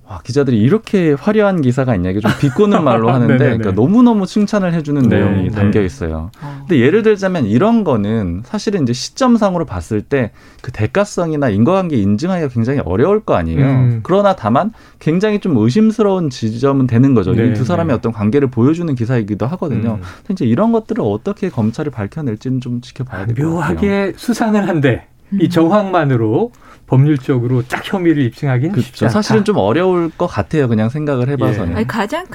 [0.07, 2.11] 와, 기자들이 이렇게 화려한 기사가 있냐.
[2.11, 5.49] 이게 좀 비꼬는 말로 하는데 그러니까 너무너무 칭찬을 해주는 네, 내용이 네.
[5.49, 6.29] 담겨 있어요.
[6.41, 6.57] 어.
[6.67, 12.79] 근데 예를 들자면 이런 거는 사실은 이제 시점상으로 봤을 때 그 대가성이나 인과관계 인증하기가 굉장히
[12.85, 13.63] 어려울 거 아니에요.
[13.63, 13.99] 음.
[14.01, 17.33] 그러나 다만 굉장히 좀 의심스러운 지점은 되는 거죠.
[17.35, 17.93] 네, 이두 사람의 네.
[17.93, 19.99] 어떤 관계를 보여주는 기사이기도 하거든요.
[20.01, 20.31] 음.
[20.31, 23.53] 이제 이런 것들을 어떻게 검찰이 밝혀낼지는 좀 지켜봐야 될 것 같아요.
[23.75, 25.05] 묘하게 수상을 한데
[25.39, 26.51] 이 정황만으로
[26.87, 28.85] 법률적으로 딱 혐의를 입증하기는 그렇죠.
[28.87, 29.13] 쉽지 않다.
[29.13, 30.67] 사실은 좀 어려울 것 같아요.
[30.67, 31.71] 그냥 생각을 해봐서는.
[31.71, 31.75] 예.
[31.77, 32.25] 아니, 가장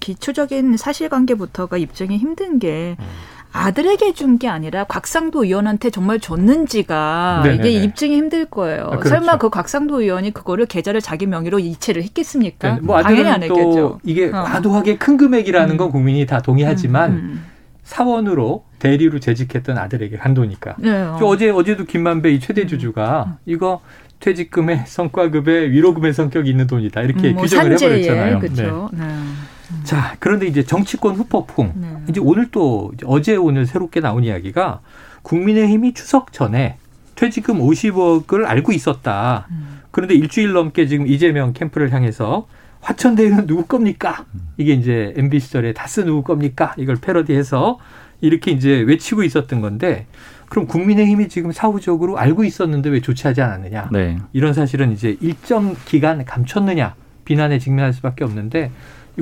[0.00, 3.04] 기초적인 사실관계부터가 입증이 힘든 게 음.
[3.52, 7.68] 아들에게 준 게 아니라 곽상도 의원한테 정말 줬는지가 네네네.
[7.70, 8.82] 이게 입증이 힘들 거예요.
[8.84, 9.08] 아, 그렇죠.
[9.08, 12.74] 설마 그 곽상도 의원이 그거를 계좌를 자기 명의로 이체를 했겠습니까?
[12.74, 12.80] 네.
[12.82, 13.98] 뭐 당연히 안 했겠죠.
[14.04, 14.42] 이게 어.
[14.42, 15.76] 과도하게 큰 금액이라는 음.
[15.78, 17.44] 건 국민이 다 동의하지만 음.
[17.86, 17.96] 음.
[17.96, 20.74] 사원으로 대리로 재직했던 아들에게 간도니까.
[20.78, 21.36] 네, 어.
[21.38, 22.68] 제 어제도 김만배 이 최대 음.
[22.68, 23.34] 주주가 음.
[23.46, 23.80] 이거
[24.20, 28.38] 퇴직금의 성과급의 위로금의 성격이 있는 돈이다 이렇게 음, 뭐 규정을 산재에, 해버렸잖아요.
[28.40, 28.90] 그렇죠.
[28.92, 29.06] 네.
[29.06, 29.84] 네.
[29.84, 31.88] 자 그런데 이제 정치권 후폭풍 네.
[32.08, 34.80] 이제 오늘 또 어제 오늘 새롭게 나온 이야기가
[35.22, 36.78] 국민의힘이 추석 전에
[37.14, 39.46] 퇴직금 50억을 알고 있었다.
[39.50, 39.80] 음.
[39.90, 42.46] 그런데 일주일 넘게 지금 이재명 캠프를 향해서
[42.86, 44.26] 화천대유는 누구 겁니까?
[44.56, 46.72] 이게 이제 MB 시절에 다스 누구 겁니까?
[46.76, 47.78] 이걸 패러디해서
[48.20, 50.06] 이렇게 이제 외치고 있었던 건데
[50.48, 53.88] 그럼 국민의힘이 지금 사후적으로 알고 있었는데 왜 조치하지 않았느냐?
[53.90, 54.18] 네.
[54.32, 56.94] 이런 사실은 이제 일정 기간 감췄느냐
[57.24, 58.70] 비난에 직면할 수밖에 없는데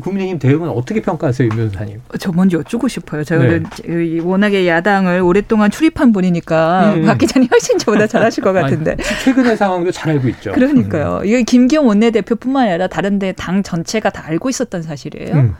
[0.00, 2.00] 국민의힘 대응은 어떻게 평가하세요, 임 변호사님?
[2.18, 3.22] 저 먼저 여쭈고 싶어요.
[3.22, 4.18] 제가 네.
[4.22, 7.04] 워낙에 야당을 오랫동안 출입한 분이니까 음.
[7.06, 8.92] 박 기자님 훨씬 저보다 잘하실 것 같은데.
[8.92, 10.52] 아니, 최근의 상황도 잘 알고 있죠.
[10.52, 11.20] 그러니까요.
[11.22, 11.26] 음.
[11.26, 15.34] 이게 김기현 원내대표뿐만 아니라 다른데 당 전체가 다 알고 있었던 사실이에요.
[15.34, 15.54] 음.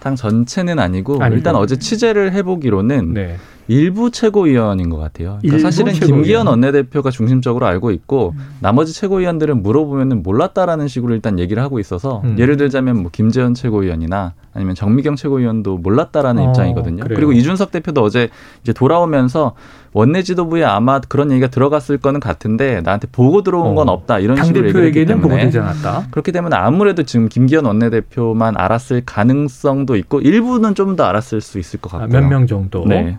[0.00, 1.36] 당 전체는 아니고, 아니고.
[1.36, 3.36] 일단 어제 취재를 해보기로는 네.
[3.68, 5.38] 일부 최고위원인 것 같아요.
[5.42, 6.22] 그러니까 사실은 최고위원.
[6.22, 8.56] 김기현 원내대표가 중심적으로 알고 있고 음.
[8.60, 12.36] 나머지 최고위원들은 물어보면은 몰랐다라는 식으로 일단 얘기를 하고 있어서 음.
[12.38, 17.04] 예를 들자면 뭐 김재현 최고위원이나 아니면 정미경 최고위원도 몰랐다라는 어, 입장이거든요.
[17.04, 17.16] 그래요.
[17.16, 18.30] 그리고 이준석 대표도 어제
[18.62, 19.54] 이제 돌아오면서
[19.92, 23.92] 원내 지도부에 아마 그런 얘기가 들어갔을 거는 같은데 나한테 보고 들어온 건 어.
[23.92, 25.50] 없다 이런 식으로 얘기했기 때문에
[26.10, 31.80] 그렇기 때문에 아무래도 지금 김기현 원내대표만 알았을 가능성도 있고 일부는 좀 더 알았을 수 있을
[31.80, 32.16] 것 같고요.
[32.16, 32.84] 아, 몇명 정도.
[32.86, 33.18] 네.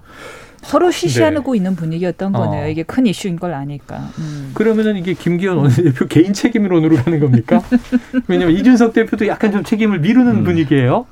[0.62, 1.58] 서로 시시하고 네.
[1.58, 2.65] 있는 분위기였던 거네요.
[2.65, 2.67] 어.
[2.67, 4.10] 이게 큰 이슈인 걸 아니까.
[4.20, 4.52] 음.
[4.54, 7.62] 그러면은 이게 김기현 원내대표 개인 책임론으로 가는 겁니까?
[8.28, 10.43] 왜냐하면 이준석 대표도 약간 좀 책임을 미루는 음.
[10.43, 11.06] 분위기예요.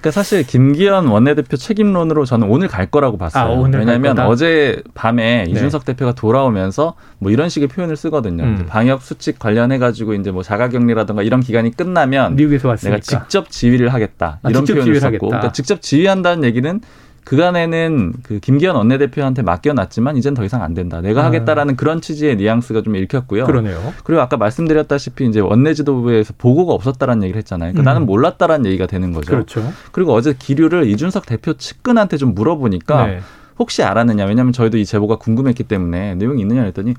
[0.00, 3.64] 그러니까 사실 김기현 원내대표 책임론으로 저는 오늘 갈 거라고 봤어요.
[3.64, 5.50] 아, 왜냐하면 어제 밤에 네.
[5.50, 8.44] 이준석 대표가 돌아오면서 뭐 이런 식의 표현을 쓰거든요.
[8.44, 8.66] 음.
[8.68, 12.98] 방역 수칙 관련해 가지고 이제 뭐 자가격리라든가 이런 기간이 끝나면 미국에서 왔으니까.
[12.98, 16.80] 내가 직접 지휘를 하겠다 이런 아, 표현을 썼고, 그러니까 직접 지휘한다는 얘기는
[17.28, 21.02] 그간에는 그 김기현 원내대표한테 맡겨놨지만 이젠 더 이상 안 된다.
[21.02, 21.24] 내가 아.
[21.26, 23.44] 하겠다라는 그런 취지의 뉘앙스가 좀 읽혔고요.
[23.44, 23.92] 그러네요.
[24.02, 27.72] 그리고 아까 말씀드렸다시피 이제 원내 지도부에서 보고가 없었다라는 얘기를 했잖아요.
[27.72, 27.84] 그러니까 음.
[27.92, 29.30] 나는 몰랐다라는 얘기가 되는 거죠.
[29.32, 29.62] 그렇죠.
[29.92, 33.20] 그리고 어제 기류를 이준석 대표 측근한테 좀 물어보니까 네.
[33.58, 34.24] 혹시 알았느냐.
[34.24, 36.94] 왜냐하면 저희도 이 제보가 궁금했기 때문에 내용이 있느냐 했더니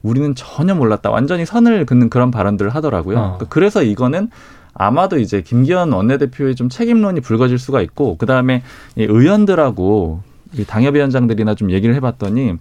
[0.00, 1.10] 우리는 전혀 몰랐다.
[1.10, 3.18] 완전히 선을 긋는 그런 발언들을 하더라고요.
[3.18, 3.20] 어.
[3.20, 4.30] 그러니까 그래서 이거는
[4.74, 8.62] 아마도 이제 김기현 원내대표의 좀 책임론이 불거질 수가 있고 그다음에
[8.96, 10.22] 이 의원들하고
[10.54, 12.54] 이 당협위원장들이나 좀 얘기를 해봤더니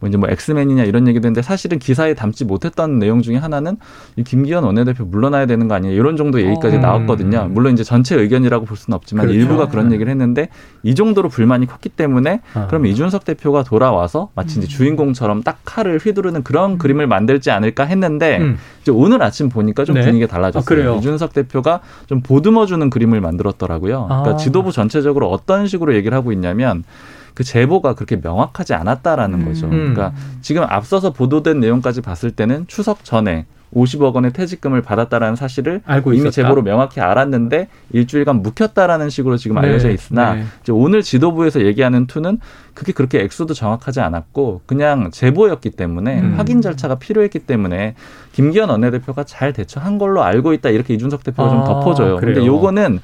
[0.00, 3.76] 뭐 이제 뭐 엑스맨이냐 이런 얘기도 했는데 사실은 기사에 담지 못했던 내용 중에 하나는
[4.16, 6.80] 이 김기현 원내대표 물러나야 되는 거 아니냐 이런 정도 얘기까지 어.
[6.80, 7.48] 나왔거든요.
[7.50, 9.38] 물론 이제 전체 의견이라고 볼 수는 없지만 그렇죠.
[9.38, 9.94] 일부가 그런 네.
[9.94, 10.48] 얘기를 했는데
[10.82, 12.66] 이 정도로 불만이 컸기 때문에 어.
[12.68, 14.68] 그럼 이준석 대표가 돌아와서 마치 이제 음.
[14.68, 16.78] 주인공처럼 딱 칼을 휘두르는 그런 음.
[16.78, 18.58] 그림을 만들지 않을까 했는데 음.
[18.82, 20.02] 이제 오늘 아침 보니까 좀 네.
[20.02, 20.94] 분위기가 달라졌어요.
[20.94, 24.06] 아, 이준석 대표가 좀 보듬어주는 그림을 만들었더라고요.
[24.08, 24.36] 그러니까 아.
[24.36, 26.84] 지도부 전체적으로 어떤 식으로 얘기를 하고 있냐면
[27.34, 29.44] 그 제보가 그렇게 명확하지 않았다라는 음.
[29.44, 29.68] 거죠.
[29.68, 36.12] 그러니까 지금 앞서서 보도된 내용까지 봤을 때는 추석 전에 50억 원의 퇴직금을 받았다라는 사실을 알고
[36.12, 36.30] 이미 있었다.
[36.30, 39.66] 제보로 명확히 알았는데 일주일간 묵혔다라는 식으로 지금 네.
[39.66, 40.44] 알려져 있으나 네.
[40.62, 42.38] 이제 오늘 지도부에서 얘기하는 투는
[42.72, 46.34] 그게 그렇게 액수도 정확하지 않았고 그냥 제보였기 때문에 음.
[46.36, 47.94] 확인 절차가 필요했기 때문에
[48.32, 52.16] 김기현 원내대표가 잘 대처한 걸로 알고 있다 이렇게 이준석 대표가 아, 좀 덮어줘요.
[52.16, 52.34] 그래요.
[52.34, 53.00] 근데 요거는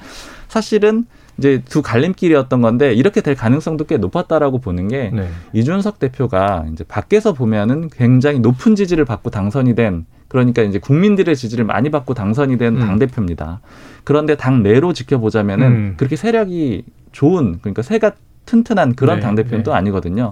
[0.47, 1.05] 사실은
[1.37, 5.29] 이제 두 갈림길이었던 건데 이렇게 될 가능성도 꽤 높았다라고 보는 게 네.
[5.53, 11.65] 이준석 대표가 이제 밖에서 보면은 굉장히 높은 지지를 받고 당선이 된 그러니까 이제 국민들의 지지를
[11.65, 12.79] 많이 받고 당선이 된 음.
[12.79, 13.59] 당 대표입니다.
[14.03, 15.93] 그런데 당 내로 지켜보자면은 음.
[15.97, 18.13] 그렇게 세력이 좋은 그러니까 새가
[18.45, 19.21] 튼튼한 그런 네.
[19.21, 19.63] 당 대표는 네.
[19.63, 20.31] 또 아니거든요.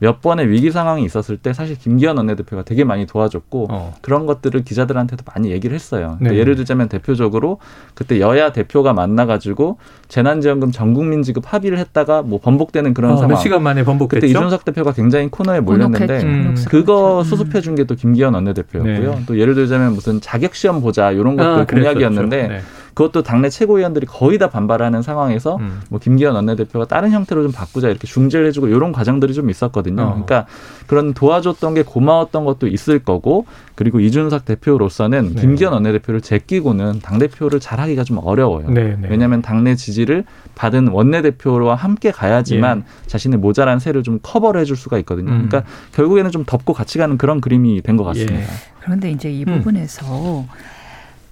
[0.00, 3.94] 몇 번의 위기 상황이 있었을 때 사실 김기현 원내대표가 되게 많이 도와줬고 어.
[4.00, 6.16] 그런 것들을 기자들한테도 많이 얘기를 했어요.
[6.18, 6.38] 그러니까 네.
[6.38, 7.58] 예를 들자면 대표적으로
[7.94, 13.30] 그때 여야 대표가 만나가지고 재난지원금 전국민 지급 합의를 했다가 뭐 번복되는 그런 어, 상황.
[13.30, 14.14] 몇 시간 만에 번복했죠.
[14.20, 16.54] 그때 이준석 대표가 굉장히 코너에 몰렸는데 음.
[16.68, 19.14] 그거 수습해 준 게 또 김기현 원내대표였고요.
[19.14, 19.22] 네.
[19.26, 22.48] 또 예를 들자면 무슨 자격 시험 보자 이런 것들 아, 공약이었는데.
[22.48, 22.60] 네.
[22.98, 25.82] 그것도 당내 최고위원들이 거의 다 반발하는 상황에서 음.
[25.88, 30.02] 뭐 김기현 원내대표가 다른 형태로 좀 바꾸자 이렇게 중재를 해주고 이런 과정들이 좀 있었거든요.
[30.02, 30.06] 어.
[30.10, 30.46] 그러니까
[30.88, 35.40] 그런 도와줬던 게 고마웠던 것도 있을 거고 그리고 이준석 대표로서는 네.
[35.40, 38.68] 김기현 원내대표를 제끼고는 당 대표를 잘하기가 좀 어려워요.
[38.68, 39.06] 네, 네.
[39.08, 40.24] 왜냐하면 당내 지지를
[40.56, 43.06] 받은 원내대표와 함께 가야지만 예.
[43.06, 45.30] 자신의 모자란 세를 좀 커버를 해줄 수가 있거든요.
[45.30, 45.46] 음.
[45.48, 48.40] 그러니까 결국에는 좀 덮고 같이 가는 그런 그림이 된 것 같습니다.
[48.40, 48.44] 예.
[48.80, 50.48] 그런데 이제 이 부분에서 음.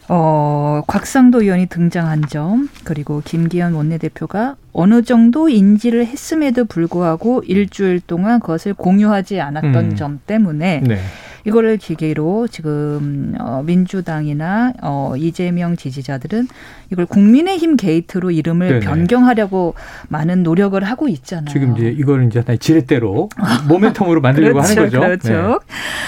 [0.09, 8.41] 어, 곽상도 의원이 등장한 점, 그리고 김기현 원내대표가 어느 정도 인지를 했음에도 불구하고 일주일 동안
[8.41, 9.97] 그것을 공유하지 않았던 음.
[9.97, 10.99] 점 때문에 네.
[11.47, 16.49] 이거를 계기로 지금 어, 민주당이나 어, 이재명 지지자들은
[16.91, 18.81] 이걸 국민의힘 게이트로 이름을 네네.
[18.81, 19.75] 변경하려고
[20.09, 21.53] 많은 노력을 하고 있잖아요.
[21.53, 23.29] 지금 이제 이걸 이제 지렛대로
[23.69, 25.01] 모멘텀으로 만들려고 그렇죠, 하는 거죠.
[25.01, 25.61] 그렇죠.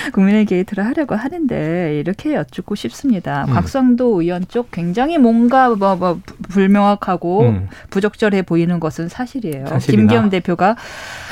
[0.04, 0.10] 네.
[0.10, 3.44] 국민의 게이트를 하려고 하는데 이렇게 여쭙고 싶습니다.
[3.48, 3.54] 음.
[3.54, 7.68] 곽상도 의원 쪽 굉장히 뭔가 뭐, 뭐 불명확하고 음.
[7.90, 9.66] 부적절해 보이는 것은 사실이에요.
[9.66, 10.00] 사실이나.
[10.02, 10.76] 김기현 대표가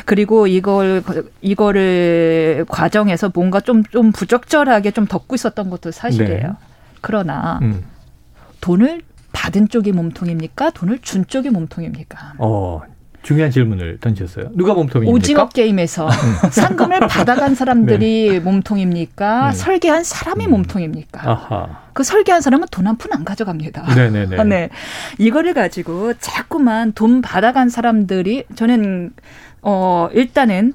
[0.05, 1.03] 그리고 이걸
[1.41, 6.49] 이거를 과정에서 뭔가 좀좀 부적절하게 좀 덮고 있었던 것도 사실이에요.
[6.49, 6.53] 네.
[7.01, 7.83] 그러나 음.
[8.61, 9.01] 돈을
[9.33, 10.69] 받은 쪽이 몸통입니까?
[10.69, 12.35] 돈을 준 쪽이 몸통입니까?
[12.37, 12.83] 어,
[13.23, 14.51] 중요한 질문을 던졌어요.
[14.53, 15.15] 누가 몸통입니까?
[15.17, 16.11] 오징어 게임에서 음.
[16.53, 18.41] 상금을 받아간 사람들이 네.
[18.41, 19.53] 몸통입니까?
[19.53, 19.57] 네.
[19.57, 20.51] 설계한 사람이 음.
[20.51, 21.31] 몸통입니까?
[21.31, 21.81] 아하.
[21.95, 23.95] 그 설계한 사람은 돈 한 푼 안 가져갑니다.
[23.95, 24.45] 네네네.
[24.45, 24.69] 네.
[25.17, 29.13] 이거를 가지고 자꾸만 돈 받아간 사람들이 저는
[29.63, 30.75] 어 일단은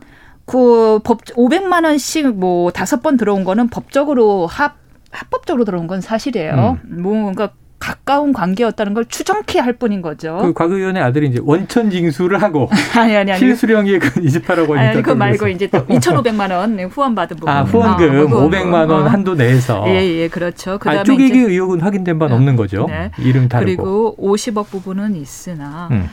[0.51, 4.75] 그 법 500만 원씩 뭐 다섯 번 들어온 거는 법적으로 합
[5.11, 6.77] 합법적으로 들어온 건 사실이에요.
[6.85, 7.01] 음.
[7.01, 10.37] 뭔가 가까운 관계였다는 걸 추정케 할 뿐인 거죠.
[10.41, 15.15] 그곽 의원의 아들이 이제 원천 징수를 하고 아니 아니 아니 실수령에 이집하라고 하니까 아니, 그거
[15.15, 17.49] 말고 이제 또 2,500만 원 후원 받은 부분.
[17.51, 19.07] 아 후원금 아, 500만 원 어.
[19.07, 19.83] 한도 내에서.
[19.87, 20.77] 예예 예, 그렇죠.
[20.77, 22.85] 그다음에 아, 쪼개기 의혹은 확인된 바는 없는 거죠.
[22.87, 23.09] 네.
[23.17, 23.65] 이름 다르고.
[23.65, 26.07] 그리고 50억 부분은 있으나 음.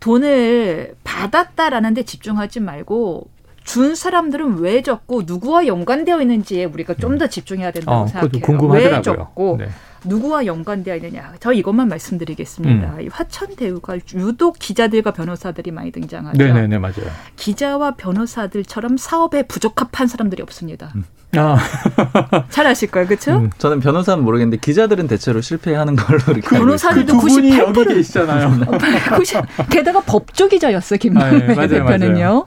[0.00, 3.28] 돈을 받았다라는 데 집중하지 말고
[3.68, 7.28] 준 사람들은 왜 줬고 누구와 연관되어 있는지에 우리가 좀더 음.
[7.28, 8.40] 집중해야 된다고 어, 생각해요.
[8.40, 8.96] 궁금하더라고요.
[8.96, 9.68] 왜 줬고 네.
[10.04, 11.32] 누구와 연관되어 있느냐.
[11.40, 12.94] 저 이것만 말씀드리겠습니다.
[12.94, 13.00] 음.
[13.00, 16.42] 이 화천 대우가 유독 기자들과 변호사들이 많이 등장하죠.
[16.42, 17.10] 네네네 맞아요.
[17.36, 20.92] 기자와 변호사들처럼 사업에 부적합한 사람들이 없습니다.
[20.94, 21.04] 음.
[21.36, 21.58] 아.
[22.48, 23.36] 잘 아실 거예요, 그렇죠?
[23.36, 23.50] 음.
[23.58, 28.60] 저는 변호사는 모르겠는데 기자들은 대체로 실패하는 걸로 이렇게 그 변호사들도 그 98% 여기 계시잖아요.
[29.14, 32.46] 90, 게다가 법조 기자였어 김만배 아, 네, 대표는요.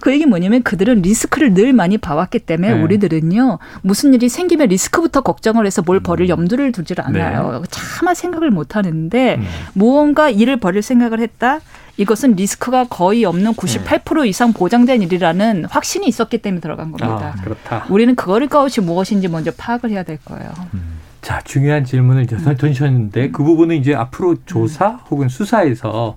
[0.00, 2.82] 그 얘기 뭐냐면 그들은 리스크를 늘 많이 봐왔기 때문에 네.
[2.82, 6.28] 우리들은요 무슨 일이 생기면 리스크부터 걱정을 해서 뭘 벌일 음.
[6.28, 7.60] 염두를 두질 않아요.
[7.62, 7.68] 네.
[7.70, 9.46] 차마 생각을 못 하는데 음.
[9.74, 11.60] 무언가 일을 벌일 생각을 했다.
[11.96, 17.34] 이것은 리스크가 거의 없는 98% 이상 보장된 일이라는 확신이 있었기 때문에 들어간 겁니다.
[17.36, 17.86] 아, 그렇다.
[17.88, 20.52] 우리는 그거를 것이 무엇인지 먼저 파악을 해야 될 거예요.
[20.74, 20.98] 음.
[21.22, 26.16] 자, 중요한 질문을 이제 던지셨는데 그 부분은 이제 앞으로 조사 혹은 수사에서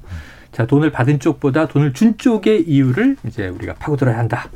[0.51, 4.49] 자, 돈을 받은 쪽보다 돈을 준 쪽의 이유를 이제 우리가 파고들어야 한다.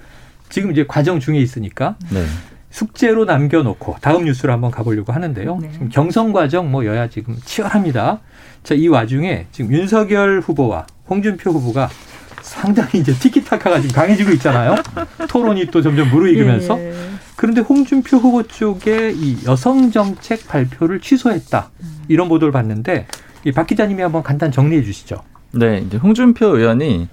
[0.49, 2.25] 지금 이제 과정 중에 있으니까 네.
[2.71, 5.59] 숙제로 남겨놓고 다음 뉴스로 한번 가보려고 하는데요.
[5.61, 5.69] 네.
[5.73, 8.19] 지금 경선 과정 뭐 여야 지금 치열합니다.
[8.63, 11.89] 자, 이 와중에 지금 윤석열 후보와 홍준표 후보가
[12.41, 14.75] 상당히 이제 티키타카가 지금 강해지고 있잖아요.
[15.29, 16.79] 토론이 또 점점 무르익으면서.
[16.79, 16.93] 예.
[17.35, 21.69] 그런데 홍준표 후보 쪽에 이 여성 정책 발표를 취소했다.
[22.07, 23.07] 이런 보도를 봤는데
[23.45, 25.23] 이 박 기자님이 한번 간단 정리해 주시죠.
[25.53, 27.07] 네, 이제 홍준표 의원이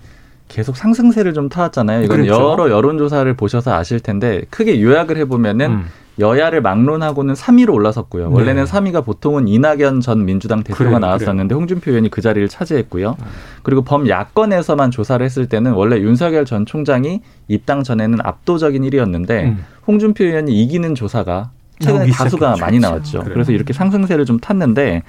[0.49, 2.03] 계속 상승세를 좀 타왔잖아요.
[2.05, 2.53] 이건 그렇죠.
[2.53, 5.85] 여러 여론조사를 보셔서 아실 텐데 크게 요약을 해보면은 음.
[6.19, 8.29] 여야를 막론하고는 3위로 올라섰고요.
[8.29, 8.35] 네.
[8.35, 11.57] 원래는 3위가 보통은 이낙연 전 민주당 대표가 그래, 나왔었는데 그래.
[11.57, 13.17] 홍준표 의원이 그 자리를 차지했고요.
[13.21, 13.25] 음.
[13.63, 19.65] 그리고 범야권에서만 조사를 했을 때는 원래 윤석열 전 총장이 입당 전에는 압도적인 1위였는데 음.
[19.87, 23.21] 홍준표 의원이 이기는 조사가 최근에 다수가 많이 나왔죠.
[23.21, 23.35] 그래요.
[23.35, 25.03] 그래서 이렇게 상승세를 좀 탔는데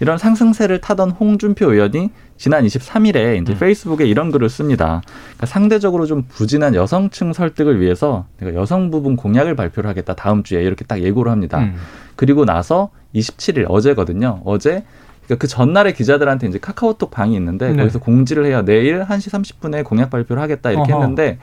[0.00, 3.58] 이런 상승세를 타던 홍준표 의원이 지난 23일에 이제 음.
[3.58, 5.02] 페이스북에 이런 글을 씁니다.
[5.04, 10.62] 그러니까 상대적으로 좀 부진한 여성층 설득을 위해서 내가 여성 부분 공약을 발표를 하겠다 다음 주에
[10.62, 11.58] 이렇게 딱 예고를 합니다.
[11.58, 11.76] 음.
[12.16, 14.40] 그리고 나서 27일 어제거든요.
[14.44, 14.84] 어제
[15.26, 17.76] 그러니까 그 전날에 기자들한테 이제 카카오톡 방이 있는데 네.
[17.76, 18.64] 거기서 공지를 해요.
[18.64, 21.02] 내일 1시 30분에 공약 발표를 하겠다 이렇게 어허.
[21.02, 21.38] 했는데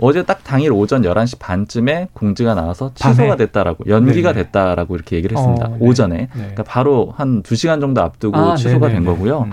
[0.00, 4.44] 어제 딱 당일 오전 11시 반쯤에 공지가 나와서 취소가 됐다라고 연기가 네네.
[4.44, 5.66] 됐다라고 이렇게 얘기를 했습니다.
[5.66, 5.76] 어, 네.
[5.80, 6.16] 오전에.
[6.16, 6.28] 네.
[6.32, 8.94] 그러니까 바로 한 2시간 정도 앞두고 아, 취소가 네네네.
[8.94, 9.42] 된 거고요.
[9.42, 9.52] 음.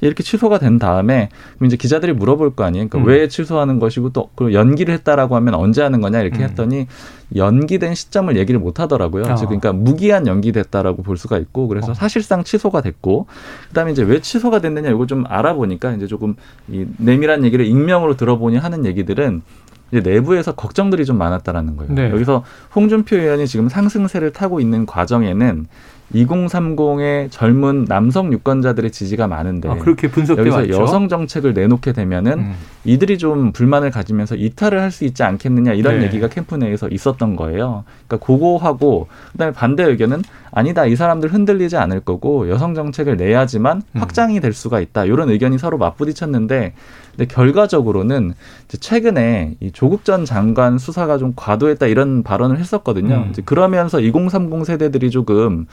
[0.00, 2.88] 이렇게 취소가 된 다음에 그럼 이제 기자들이 물어볼 거 아니에요.
[2.88, 3.12] 그러니까 음.
[3.12, 6.44] 왜 취소하는 것이고 또 연기를 했다라고 하면 언제 하는 거냐 이렇게 음.
[6.44, 6.86] 했더니
[7.34, 9.24] 연기된 시점을 얘기를 못 하더라고요.
[9.24, 9.34] 어.
[9.34, 11.94] 즉 그러니까 무기한 연기됐다라고 볼 수가 있고 그래서 어.
[11.94, 13.26] 사실상 취소가 됐고
[13.68, 16.36] 그다음에 이제 왜 취소가 됐느냐 이걸 좀 알아보니까 이제 조금
[16.68, 19.42] 이 내밀한 얘기를 익명으로 들어보니 하는 얘기들은
[19.90, 21.92] 이제 내부에서 걱정들이 좀 많았다라는 거예요.
[21.94, 22.10] 네.
[22.10, 25.66] 여기서 홍준표 의원이 지금 상승세를 타고 있는 과정에는
[26.14, 30.72] 2030의 젊은 남성 유권자들의 지지가 많은데 아, 그렇게 분석돼 여기서 왔죠?
[30.82, 32.54] 여성 정책을 내놓게 되면은 음.
[32.84, 36.06] 이들이 좀 불만을 가지면서 이탈을 할 수 있지 않겠느냐 이런 네.
[36.06, 37.84] 얘기가 캠프 내에서 있었던 거예요.
[38.06, 44.00] 그러니까 그거하고 그다음에 반대 의견은 아니다 이 사람들 흔들리지 않을 거고 여성 정책을 내야지만 음.
[44.00, 46.72] 확장이 될 수가 있다 이런 의견이 서로 맞부딪혔는데
[47.16, 48.32] 근데 결과적으로는
[48.68, 53.24] 최근에 이 조국 전 장관 수사가 좀 과도했다 이런 발언을 했었거든요.
[53.26, 53.28] 음.
[53.30, 55.66] 이제 그러면서 2030 세대들이 조금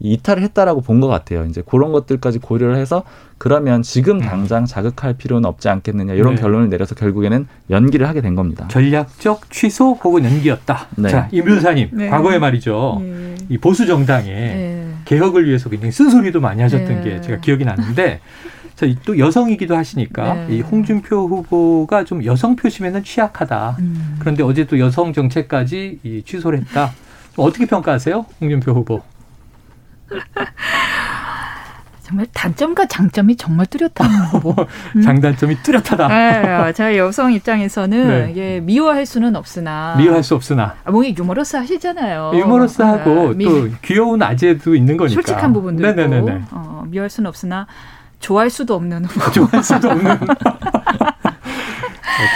[0.00, 1.44] 이탈을 했다라고 본 것 같아요.
[1.46, 3.04] 이제 그런 것들까지 고려를 해서
[3.38, 4.20] 그러면 지금 음.
[4.20, 6.40] 당장 자극할 필요는 없지 않겠느냐 이런 네.
[6.42, 8.68] 결론을 내려서 결국에는 연기를 하게 된 겁니다.
[8.68, 10.88] 전략적 취소 혹은 연기였다.
[10.96, 11.08] 네.
[11.08, 12.08] 자, 임 변호사님, 네.
[12.10, 12.98] 과거에 말이죠.
[13.00, 13.34] 네.
[13.48, 14.92] 이 보수 정당에 네.
[15.06, 17.02] 개혁을 위해서 굉장히 쓴소리도 많이 하셨던 네.
[17.02, 18.20] 게 제가 기억이 나는데
[18.76, 23.76] 자, 또 여성이기도 하시니까 이 홍준표 후보가 좀 여성 표심에는 취약하다.
[23.78, 24.16] 음.
[24.18, 26.92] 그런데 어제 또 여성 정책까지 이 취소를 했다.
[27.36, 29.02] 어떻게 평가하세요, 홍준표 후보?
[32.02, 34.54] 정말 단점과 장점이 정말 뚜렷한 후보.
[34.96, 35.02] 음.
[35.02, 36.08] 장단점이 뚜렷하다.
[36.08, 38.28] 네, 제 여성 입장에서는 네.
[38.32, 42.32] 이게 미워할 수는 없으나 미워할 수 없으나 아, 뭐 유머러스 하시잖아요.
[42.34, 43.44] 유머러스하고 네.
[43.44, 45.14] 또 귀여운 아재도 있는 거니까.
[45.22, 46.32] 솔직한 부분도 네네네네.
[46.32, 47.68] 있고 어, 미워할 수는 없으나
[48.18, 49.06] 좋아할 수도 없는.
[49.32, 50.18] 좋아할 수도 없는.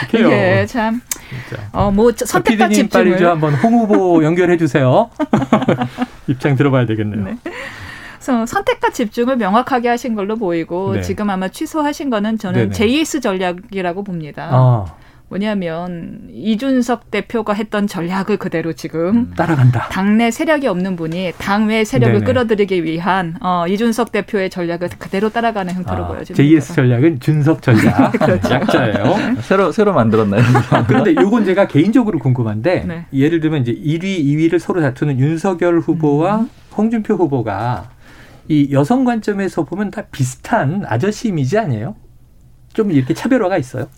[0.01, 0.29] 어떻게요?
[0.63, 0.67] 이
[1.51, 1.65] 게 참.
[1.73, 2.89] 어, 뭐 선택과 집중을.
[3.11, 5.11] 빨리 좀 한번 홍 후보 연결해 주세요.
[6.27, 7.25] 입장 들어봐야 되겠네요.
[7.25, 7.37] 네.
[8.15, 11.03] 그래서 선택과 집중을 명확하게 하신 걸로 보이고 네.
[11.03, 12.73] 지금 아마 취소하신 거는 저는 네네.
[12.73, 14.49] JS 전략이라고 봅니다.
[14.51, 14.85] 아.
[15.35, 19.89] 뭐냐면 이준석 대표가 했던 전략을 그대로 지금 음, 따라간다.
[19.91, 22.25] 당내 세력이 없는 분이 당외 세력을 네네.
[22.25, 26.37] 끌어들이기 위한 어, 이준석 대표의 전략을 그대로 따라가는 형태로 아, 보여집니다.
[26.37, 28.55] JS 전략은 준석 전략 그렇죠.
[28.55, 29.17] 약자예요.
[29.43, 30.43] 새로 새로 만들었나요?
[30.87, 33.07] 그런데 요건 제가 개인적으로 궁금한데 네.
[33.13, 36.51] 예를 들면 이제 1위, 2위를 서로 다투는 윤석열 후보와 음.
[36.77, 37.91] 홍준표 후보가
[38.49, 41.97] 이 여성 관점에서 보면 다 비슷한 아저씨 이미지 아니에요?
[42.73, 43.89] 좀 이렇게 차별화가 있어요?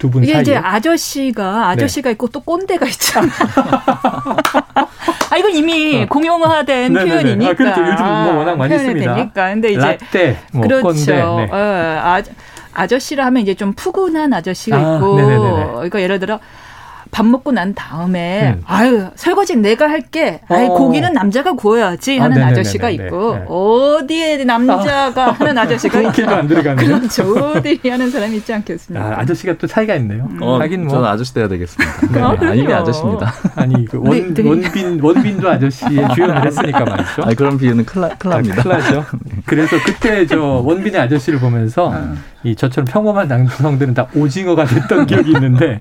[0.00, 0.40] 두분 사이에.
[0.40, 2.12] 이제 아저씨가 아저씨가 네.
[2.12, 3.28] 있고 또 꼰대가 있잖아.
[5.30, 6.06] 아 이건 이미 어.
[6.08, 7.10] 공용화된 네네네.
[7.10, 7.50] 표현이니까.
[7.50, 7.80] 아, 그렇죠.
[7.82, 9.14] 요즘 뭐 워낙 많이 씁니다.
[9.14, 9.48] 되니까.
[9.50, 10.88] 근데 이제 라떼, 뭐 그렇죠.
[10.88, 11.14] 꼰대.
[11.14, 11.20] 네.
[11.20, 12.22] 어, 아,
[12.72, 15.16] 아저씨라 하면 이제 좀 푸근한 아저씨가 아, 있고.
[15.16, 15.66] 네네네.
[15.74, 16.40] 그러니까 예를 들어
[17.10, 18.62] 밥 먹고 난 다음에 음.
[18.66, 20.40] 아유 설거지 내가 할게.
[20.48, 20.74] 아이 어.
[20.74, 23.44] 고기는 남자가 구워야지 하는 아, 저씨가 있고 네.
[23.48, 25.30] 어디에 남자가 아.
[25.32, 27.34] 하는 아저씨가 있고 안 들어가는 그렇죠.
[27.34, 29.20] 어디 하는 사람이 있지 않겠습니까?
[29.20, 30.28] 아, 저씨가 또 차이가 있네요.
[30.30, 30.38] 음.
[30.42, 31.92] 어, 하긴 뭐 저는 아저씨 돼야 되겠습니다.
[32.12, 32.46] 네.
[32.48, 33.32] 아, 이미 아저씨입니다.
[33.56, 34.48] 아니 그 원, 네, 네.
[34.48, 37.22] 원빈 원빈도 아저씨의 주연을 했으니까 말이죠.
[37.22, 38.60] 아니, 그런 비유는 클라, 클라입니다.
[38.60, 39.04] 아, 클라죠.
[39.46, 42.14] 그래서 그때 저 원빈의 아저씨를 보면서 아.
[42.42, 45.78] 이 저처럼 평범한 남성들은 다 오징어가 됐던 기억이 있는데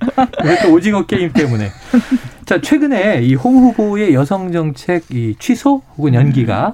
[0.64, 1.70] 또 오징어 게임 때문에
[2.46, 6.74] 자 최근에 이 홍 후보의 여성 정책 이 취소 혹은 연기가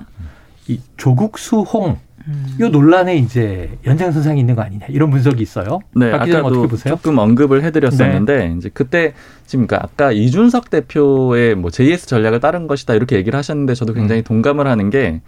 [0.67, 2.45] 이 조국 수 홍 음.
[2.59, 5.79] 이 논란에 이제 연장선상이 있는 거 아니냐 이런 분석이 있어요.
[5.95, 8.55] 네, 아까도 조금 언급을 해드렸었는데 네.
[8.57, 9.13] 이제 그때
[9.45, 14.21] 지금 그러니까 아까 이준석 대표의 뭐 JS 전략을 따른 것이다 이렇게 얘기를 하셨는데 저도 굉장히
[14.21, 14.23] 음.
[14.23, 15.21] 동감을 하는 게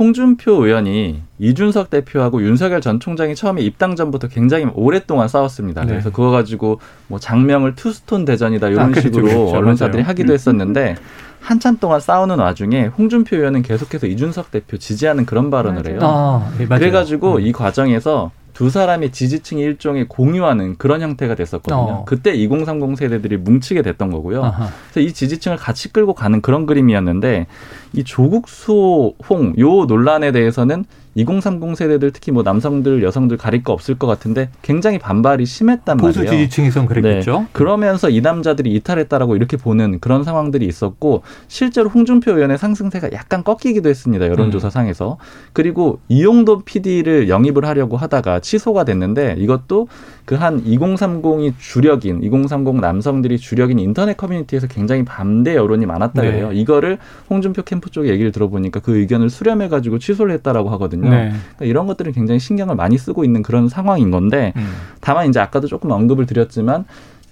[0.00, 5.82] 홍준표 의원이 이준석 대표하고 윤석열 전 총장이 처음에 입당 전부터 굉장히 오랫동안 싸웠습니다.
[5.82, 5.88] 네.
[5.88, 9.56] 그래서 그거 가지고 뭐 장명을 투스톤 대전이다 이런 아, 그렇죠, 식으로 그렇죠.
[9.58, 10.08] 언론사들이 맞아요.
[10.08, 10.34] 하기도 음.
[10.34, 10.96] 했었는데
[11.40, 15.94] 한참 동안 싸우는 와중에 홍준표 의원은 계속해서 이준석 대표 지지하는 그런 발언을 맞아요.
[15.94, 16.00] 해요.
[16.02, 17.40] 아, 네, 그래가지고 음.
[17.42, 18.30] 이 과정에서
[18.60, 21.80] 두 사람의 지지층이 일종의 공유하는 그런 형태가 됐었거든요.
[21.80, 22.04] 어.
[22.04, 24.44] 그때 2030 세대들이 뭉치게 됐던 거고요.
[24.44, 24.68] 아하.
[24.92, 27.46] 그래서 이 지지층을 같이 끌고 가는 그런 그림이었는데
[27.94, 30.84] 이 조국 수홍 요 논란에 대해서는
[31.14, 36.18] 2030 세대들 특히 뭐 남성들 여성들 가릴 거 없을 것 같은데 굉장히 반발이 심했단 보수
[36.18, 36.30] 말이에요.
[36.32, 37.40] 보수 지지층에선 그랬겠죠.
[37.40, 37.46] 네.
[37.52, 43.88] 그러면서 이 남자들이 이탈했다라고 이렇게 보는 그런 상황들이 있었고 실제로 홍준표 의원의 상승세가 약간 꺾이기도
[43.88, 44.26] 했습니다.
[44.26, 45.18] 여론조사상에서.
[45.52, 49.86] 그리고 이용도 PD를 영입을 하려고 하다가 취소가 됐는데 이것도
[50.24, 56.48] 그 한 2030이 주력인 2030 남성들이 주력인 인터넷 커뮤니티에서 굉장히 반대 여론이 많았다 그래요.
[56.48, 56.56] 네.
[56.56, 56.98] 이거를
[57.28, 60.99] 홍준표 캠프 쪽에 얘기를 들어보니까 그 의견을 수렴해 가지고 취소를 했다라고 하거든요.
[61.08, 61.30] 네.
[61.30, 64.68] 그러니까 이런 것들은 굉장히 신경을 많이 쓰고 있는 그런 상황인 건데 음.
[65.00, 66.84] 다만 이제 아까도 조금 언급을 드렸지만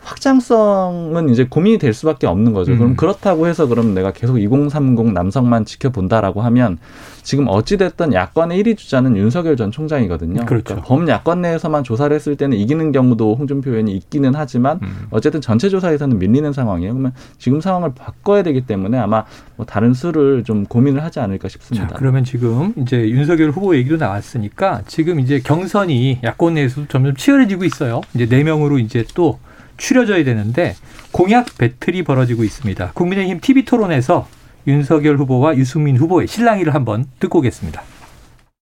[0.09, 2.72] 확장성은 이제 고민이 될 수밖에 없는 거죠.
[2.72, 2.78] 음.
[2.78, 6.78] 그럼 그렇다고 해서 그럼 내가 계속 2030 남성만 지켜본다라고 하면
[7.22, 10.46] 지금 어찌됐든 야권의 1위 주자는 윤석열 전 총장이거든요.
[10.46, 10.64] 그렇죠.
[10.64, 15.09] 그러니까 범야권 내에서만 조사를 했을 때는 이기는 경우도 홍준표 의원이 있기는 하지만 음.
[15.11, 16.94] 어쨌든 전체 조사에서는 밀리는 상황이에요.
[16.94, 19.24] 그러면 지금 상황을 바꿔야 되기 때문에 아마
[19.56, 21.88] 뭐 다른 수를 좀 고민을 하지 않을까 싶습니다.
[21.88, 27.64] 자, 그러면 지금 이제 윤석열 후보 얘기도 나왔으니까 지금 이제 경선이 야권 내에서도 점점 치열해지고
[27.64, 28.00] 있어요.
[28.14, 29.38] 이제 네 명으로 이제 또
[29.79, 30.74] 추려져야 되는데
[31.11, 32.93] 공약 배틀이 벌어지고 있습니다.
[32.95, 34.26] 국민의힘 TV 토론에서
[34.66, 37.81] 윤석열 후보와 유승민 후보의 실랑이를 한번 듣고 오겠습니다.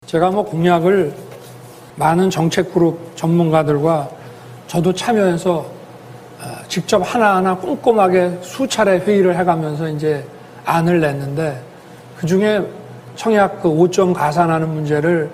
[0.05, 1.13] 제가 뭐 공약을
[1.95, 4.09] 많은 정책 그룹 전문가들과
[4.67, 5.79] 저도 참여해서
[6.41, 10.23] 어, 직접 하나하나 꼼꼼하게 수차례 회의를 해가면서 이제
[10.65, 11.61] 안을 냈는데
[12.17, 12.63] 그 중에
[13.15, 15.29] 청약 그 5점 가산하는 문제를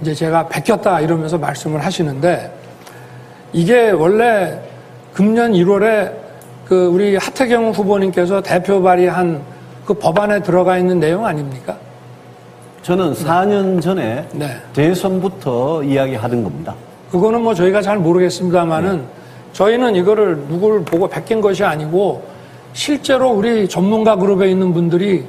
[0.00, 2.54] 이제 제가 베꼈다 이러면서 말씀을 하시는데
[3.52, 4.58] 이게 원래
[5.18, 6.12] 금년 1월에
[6.64, 9.42] 그 우리 하태경 후보님께서 대표 발의한
[9.84, 11.76] 그 법안에 들어가 있는 내용 아닙니까?
[12.82, 13.24] 저는 네.
[13.24, 14.46] 4년 전에 네.
[14.74, 16.72] 대선부터 이야기하던 겁니다.
[17.10, 19.04] 그거는 뭐 저희가 잘 모르겠습니다만은 네.
[19.54, 22.22] 저희는 이거를 누굴 보고 베낀 것이 아니고
[22.72, 25.24] 실제로 우리 전문가 그룹에 있는 분들이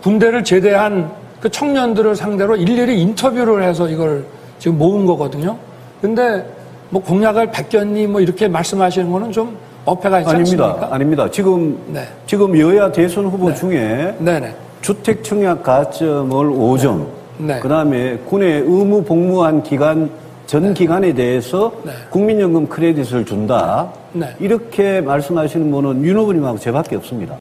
[0.00, 1.12] 군대를 제대한
[1.42, 4.24] 그 청년들을 상대로 일일이 인터뷰를 해서 이걸
[4.58, 5.58] 지금 모은 거거든요.
[6.00, 6.42] 근데
[6.90, 10.64] 뭐 공약을 베꼈니 뭐 이렇게 말씀하시는 거는 좀 어폐가 있지 아닙니다.
[10.66, 10.94] 않습니까?
[10.94, 11.30] 아닙니다.
[11.30, 12.06] 지금 네.
[12.26, 13.54] 지금 여야 대선 후보 네.
[13.54, 14.54] 중에 네네.
[14.82, 17.06] 주택 청약 가점을 5점,
[17.38, 17.60] 네.
[17.60, 20.10] 그다음에 군에 의무 복무한 기간
[20.46, 20.74] 전 네.
[20.74, 21.92] 기간에 대해서 네.
[22.10, 23.92] 국민연금 크레딧을 준다.
[24.12, 24.34] 네.
[24.40, 27.38] 이렇게 말씀하시는 분은 윤 후보님하고 저밖에 없습니다.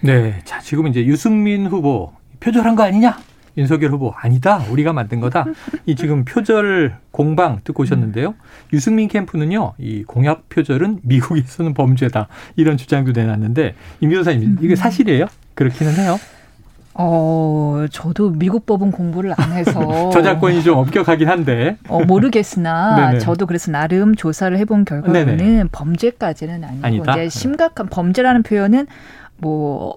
[0.00, 3.18] 네, 자 지금 이제 유승민 후보 표절한 거 아니냐?
[3.56, 4.58] 윤석열 후보 아니다.
[4.70, 5.46] 우리가 만든 거다.
[5.86, 8.34] 이 지금 표절 공방 듣고 오셨는데요.
[8.72, 9.74] 유승민 캠프는요.
[9.78, 12.28] 이 공약 표절은 미국에서는 범죄다.
[12.56, 15.26] 이런 주장도 내놨는데 임 변호사님 이게 사실이에요?
[15.54, 16.18] 그렇기는 해요.
[16.98, 23.70] 어, 저도 미국 법은 공부를 안 해서 저작권이 좀 엄격하긴 한데 어, 모르겠으나 저도 그래서
[23.70, 25.64] 나름 조사를 해본 결과로는 네네.
[25.72, 27.12] 범죄까지는 아니고 아니다?
[27.12, 28.86] 이제 심각한 범죄라는 표현은
[29.38, 29.96] 뭐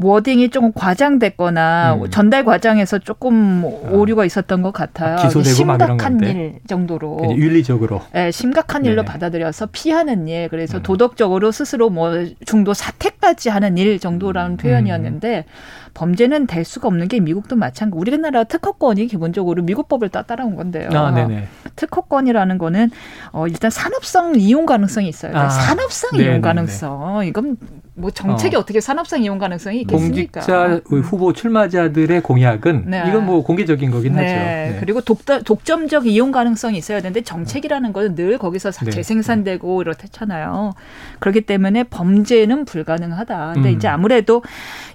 [0.00, 2.10] 워딩이 조금 과장됐거나 음.
[2.10, 5.16] 전달 과정에서 조금 오류가 있었던 것 같아요.
[5.16, 9.04] 기소되고 심각한 일 정도로 윤리적으로 네, 심각한 일로 네네.
[9.06, 10.82] 받아들여서 피하는 일 그래서 음.
[10.82, 12.12] 도덕적으로 스스로 뭐
[12.44, 14.56] 중도 사퇴까지 하는 일 정도라는 음.
[14.56, 15.46] 표현이었는데
[15.94, 17.98] 범죄는 될 수가 없는 게 미국도 마찬가지.
[17.98, 20.88] 우리나라 특허권이 기본적으로 미국 법을 따 따라온 건데요.
[20.92, 21.26] 아,
[21.74, 22.90] 특허권이라는 거는
[23.32, 25.36] 어, 일단 산업성 이용 가능성이 있어요.
[25.36, 26.30] 아, 산업성 네네네.
[26.30, 27.56] 이용 가능성 이건
[28.00, 28.64] 뭐 정책이 어.
[28.64, 30.40] 떻게 산업성 이용 가능성이 있겠습니까?
[30.40, 33.04] 공직자 후보 출마자들의 공약은 네.
[33.08, 34.22] 이건 뭐 공개적인 거긴 네.
[34.22, 34.34] 하죠.
[34.34, 34.76] 네.
[34.80, 38.90] 그리고 독, 독점적 이용 가능성이 있어야 되는데 정책이라는 거는 늘 거기서 네.
[38.90, 40.72] 재생산되고 이렇잖아요.
[41.18, 43.52] 그렇기 때문에 범죄는 불가능하다.
[43.54, 43.76] 근데 음.
[43.76, 44.42] 이제 아무래도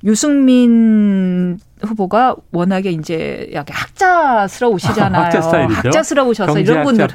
[0.04, 5.22] 유승민 후보가 워낙에 이제 약간 학자스러우시잖아요.
[5.26, 5.68] 학자.
[5.68, 7.08] 학자스러우셔서 이런 분들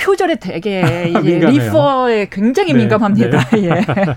[0.00, 0.82] 표절에 되게
[1.22, 2.80] 리퍼에 굉장히 네.
[2.80, 3.50] 민감합니다.
[3.50, 3.62] 네.
[3.64, 3.68] 예.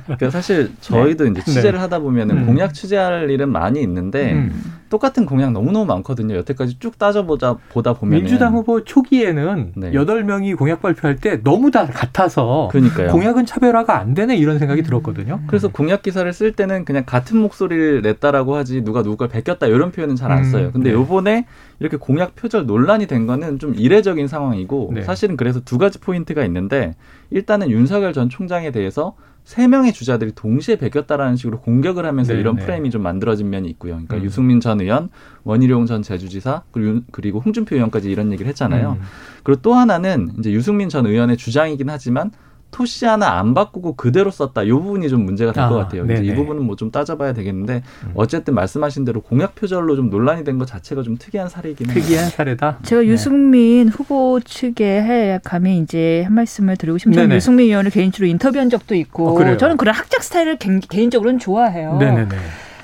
[0.05, 1.31] 그러니까 사실 저희도 네.
[1.31, 1.79] 이제 취재를 네.
[1.79, 2.45] 하다 보면은 음.
[2.45, 4.63] 공약 취재할 일은 많이 있는데 음.
[4.93, 6.35] 똑같은 공약 너무너무 많거든요.
[6.35, 10.27] 여태까지 쭉 따져보자 보다 보면 민주당 후보 초기에는 여덟 네.
[10.27, 13.07] 명이 공약 발표할 때 너무 다 같아서 그러니까요.
[13.07, 14.85] 공약은 차별화가 안 되네 이런 생각이 음.
[14.85, 15.39] 들었거든요.
[15.47, 20.15] 그래서 공약 기사를 쓸 때는 그냥 같은 목소리를 냈다라고 하지 누가 누굴 베꼈다 이런 표현은
[20.15, 20.43] 잘안 음.
[20.43, 20.69] 써요.
[20.71, 20.95] 근데 네.
[20.95, 21.47] 요번에
[21.79, 25.01] 이렇게 공약 표절 논란이 된 거는 좀 이례적인 상황이고 네.
[25.01, 26.93] 사실은 그래서 두 가지 포인트가 있는데
[27.31, 32.55] 일단은 윤석열 전 총장에 대해서 세 명의 주자들이 동시에 베꼈다라는 식으로 공격을 하면서 네, 이런
[32.55, 32.65] 네.
[32.65, 33.93] 프레임이 좀 만들어진 면이 있고요.
[33.93, 34.23] 그러니까 음.
[34.23, 35.09] 유승민 전 의원,
[35.43, 38.97] 원희룡 전 제주지사 그리고 홍준표 의원까지 이런 얘기를 했잖아요.
[38.99, 39.05] 음.
[39.43, 42.31] 그리고 또 하나는 이제 유승민 전 의원의 주장이긴 하지만
[42.74, 44.63] 토시 하나 안 바꾸고 그대로 썼다.
[44.63, 46.03] 이 부분이 좀 문제가 될것 아, 같아요.
[46.05, 48.11] 이제 이 부분은 뭐 좀 따져봐야 되겠는데 음.
[48.15, 51.93] 어쨌든 말씀하신 대로 공약 표절로 좀 논란이 된 것 자체가 좀 특이한 사례이긴 해요.
[52.01, 52.80] 특이한 사례다.
[52.84, 53.07] 제가 네.
[53.07, 58.95] 유승민 후보 측에 감히 이제 한 말씀을 드리고 싶은 저는 유승민 의원을 개인적으로 인터뷰한 적도
[58.95, 61.97] 있고 어, 저는 그런 학작 스타일을 개 인적으로는 좋아해요.
[61.99, 62.36] 네네네.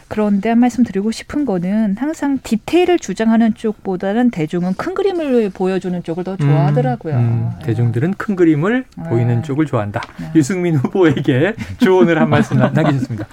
[0.10, 6.24] 그런데 한 말씀 드리고 싶은 거는 항상 디테일을 주장하는 쪽보다는 대중은 큰 그림을 보여주는 쪽을
[6.24, 7.14] 더 좋아하더라고요.
[7.16, 7.68] 음, 음, 네.
[7.68, 9.04] 대중들은 큰 그림을 네.
[9.08, 10.02] 보이는 쪽을 좋아한다.
[10.20, 10.32] 네.
[10.36, 13.28] 유승민 후보에게 조언을 한 말씀 남기셨습니다.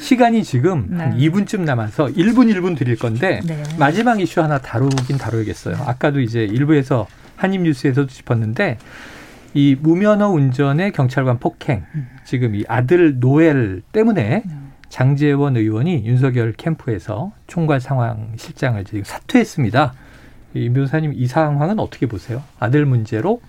[0.00, 0.96] 시간이 지금 네.
[0.96, 3.62] 한 2분쯤 남아서 1분 1분 드릴 건데 네.
[3.78, 5.76] 마지막 이슈 하나 다루긴 다루겠어요.
[5.86, 7.06] 아까도 이제 일부에서
[7.36, 8.78] 한입뉴스에서도 짚었는데
[9.52, 12.08] 이 무면허 운전의 경찰관 폭행 음.
[12.24, 14.61] 지금 이 아들 노엘 때문에 음.
[14.92, 19.94] 장재원 의원이 윤석열 캠프에서 총괄 상황 실장을 지금 사퇴했습니다.
[20.52, 22.42] 이 변호사님 이 상황은 어떻게 보세요?
[22.58, 23.40] 아들 문제로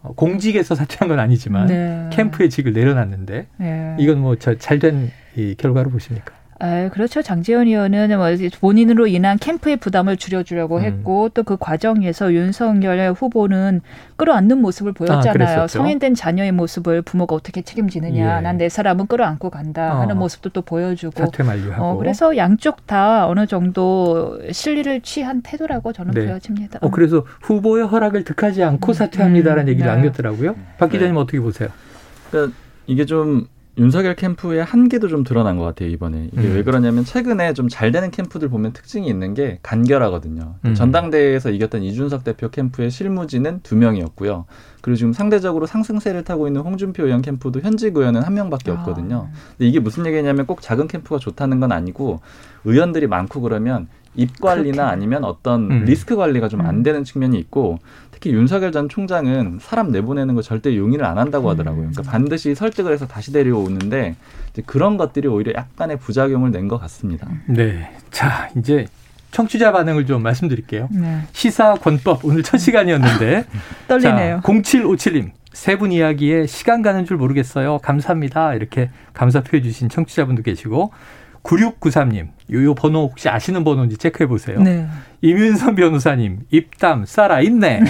[0.00, 2.08] 어, 공직에서 사퇴한 건 아니지만 네.
[2.12, 3.96] 캠프에 직을 내려놨는데 네.
[3.98, 5.10] 이건 뭐 잘된
[5.58, 6.34] 결과로 보십니까?
[6.64, 7.22] 아, 그렇죠.
[7.22, 8.26] 장재현 의원은 뭐
[8.60, 10.82] 본인으로 인한 캠프의 부담을 줄여주려고 음.
[10.82, 13.80] 했고 또 그 과정에서 윤석열 후보는
[14.16, 15.62] 끌어안는 모습을 보였잖아요.
[15.62, 18.38] 아, 성인된 자녀의 모습을 부모가 어떻게 책임지느냐.
[18.38, 18.40] 예.
[18.40, 20.18] 난내 사람은 끌어안고 간다 하는 어.
[20.20, 21.18] 모습도 또 보여주고.
[21.18, 21.84] 사퇴 만류하고.
[21.84, 26.26] 어, 그래서 양쪽 다 어느 정도 실리를 취한 태도라고 저는 네.
[26.26, 26.78] 보여집니다.
[26.80, 28.94] 어, 그래서 후보의 허락을 득하지 않고 음.
[28.94, 29.68] 사퇴합니다라는 음.
[29.68, 29.94] 얘기를 네.
[29.96, 30.54] 남겼더라고요.
[30.78, 31.20] 박 기자님 네.
[31.20, 31.70] 어떻게 보세요?
[32.30, 32.56] 그러니까
[32.86, 33.48] 이게 좀
[33.78, 36.54] 윤석열 캠프의 한계도 좀 드러난 것 같아요 이번에 이게 음.
[36.56, 40.74] 왜 그러냐면 최근에 좀 잘 되는 캠프들 보면 특징이 있는 게 간결하거든요 음.
[40.74, 44.44] 전당대회에서 이겼던 이준석 대표 캠프의 실무진은 두 명이었고요
[44.82, 48.74] 그리고 지금 상대적으로 상승세를 타고 있는 홍준표 의원 캠프도 현직 의원은 한 명밖에 아.
[48.74, 52.20] 없거든요 근데 이게 무슨 얘기냐면 꼭 작은 캠프가 좋다는 건 아니고
[52.64, 54.92] 의원들이 많고 그러면 입 관리나 그렇게.
[54.92, 55.84] 아니면 어떤 음.
[55.84, 57.78] 리스크 관리가 좀 안 되는 측면이 있고
[58.10, 61.90] 특히 윤석열 전 총장은 사람 내보내는 거 절대 용인을 안 한다고 하더라고요.
[61.90, 64.14] 그러니까 반드시 설득을 해서 다시 데려오는데
[64.66, 67.26] 그런 것들이 오히려 약간의 부작용을 낸 것 같습니다.
[67.46, 67.90] 네.
[68.10, 68.86] 자, 이제
[69.32, 70.88] 청취자 반응을 좀 말씀드릴게요.
[70.92, 71.22] 네.
[71.32, 73.44] 시사 권법 오늘 첫 시간이었는데
[73.88, 74.40] 떨리네요.
[74.44, 77.78] 자, 0757님 세 분 이야기에 시간 가는 줄 모르겠어요.
[77.82, 78.54] 감사합니다.
[78.54, 80.92] 이렇게 감사 표해 주신 청취자분도 계시고
[81.42, 84.60] 9693님, 요 번호 혹시 아시는 번호인지 체크해 보세요.
[84.60, 84.86] 네.
[85.22, 87.80] 이윤선 변호사님, 입담 살아있네.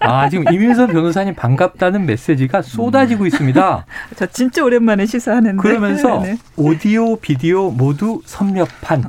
[0.00, 3.86] 아, 지금 이윤선 변호사님 반갑다는 메시지가 쏟아지고 있습니다.
[4.16, 5.62] 저 진짜 오랜만에 시사하는데.
[5.62, 6.38] 그러면서 네.
[6.56, 9.04] 오디오, 비디오 모두 섭렵한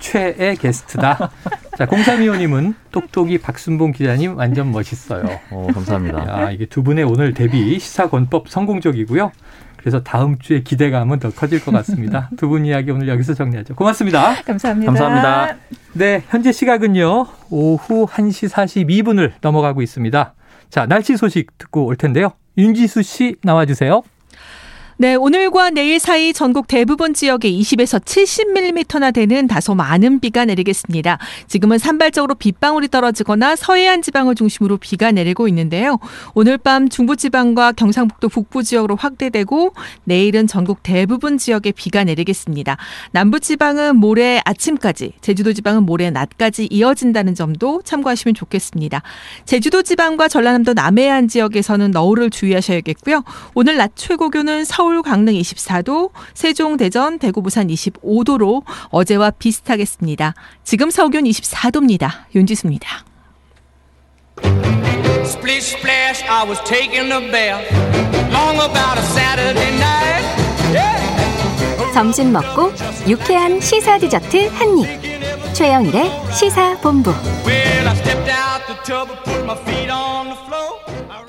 [0.00, 1.30] 최애 게스트다.
[1.78, 5.24] 자, 공삼이호님은 똑똑이 박순봉 기자님 완전 멋있어요.
[5.50, 6.42] 어, 감사합니다.
[6.42, 9.32] 야, 이게 두 분의 오늘 데뷔 시사권법 성공적이고요.
[9.82, 12.30] 그래서 다음 주에 기대감은 더 커질 것 같습니다.
[12.38, 13.74] 두 분 이야기 오늘 여기서 정리하죠.
[13.74, 14.42] 고맙습니다.
[14.42, 14.92] 감사합니다.
[14.92, 15.56] 감사합니다.
[15.94, 17.26] 네, 현재 시각은요.
[17.50, 20.34] 오후 1시 42분을 넘어가고 있습니다.
[20.70, 22.32] 자, 날씨 소식 듣고 올 텐데요.
[22.56, 24.02] 윤지수 씨 나와 주세요.
[24.98, 31.18] 네, 오늘과 내일 사이 전국 대부분 지역에 20에서 70mm나 되는 다소 많은 비가 내리겠습니다.
[31.48, 35.98] 지금은 산발적으로 빗방울이 떨어지거나 서해안 지방을 중심으로 비가 내리고 있는데요.
[36.34, 39.72] 오늘 밤 중부 지방과 경상북도 북부 지역으로 확대되고
[40.04, 42.76] 내일은 전국 대부분 지역에 비가 내리겠습니다.
[43.12, 49.02] 남부 지방은 모레 아침까지, 제주도 지방은 모레 낮까지 이어진다는 점도 참고하시면 좋겠습니다.
[49.46, 53.24] 제주도 지방과 전라남도 남해안 지역에서는 너울을 주의하셔야겠고요.
[53.54, 60.34] 오늘 낮 최고 기온은 서울 서울, 강릉 24도, 세종, 대전, 대구, 부산 25도로 어제와 비슷하겠습니다.
[60.64, 62.10] 지금 서울기온 24도입니다.
[62.34, 63.04] 윤지수입니다.
[65.22, 67.62] Splish splash, I was taking a bath
[68.32, 70.26] long about a Saturday night.
[70.74, 71.94] Yeah.
[71.94, 72.72] 점심 먹고
[73.06, 75.54] 유쾌한 시사 디저트 한 입.
[75.54, 77.12] 최영일의 시사 본부.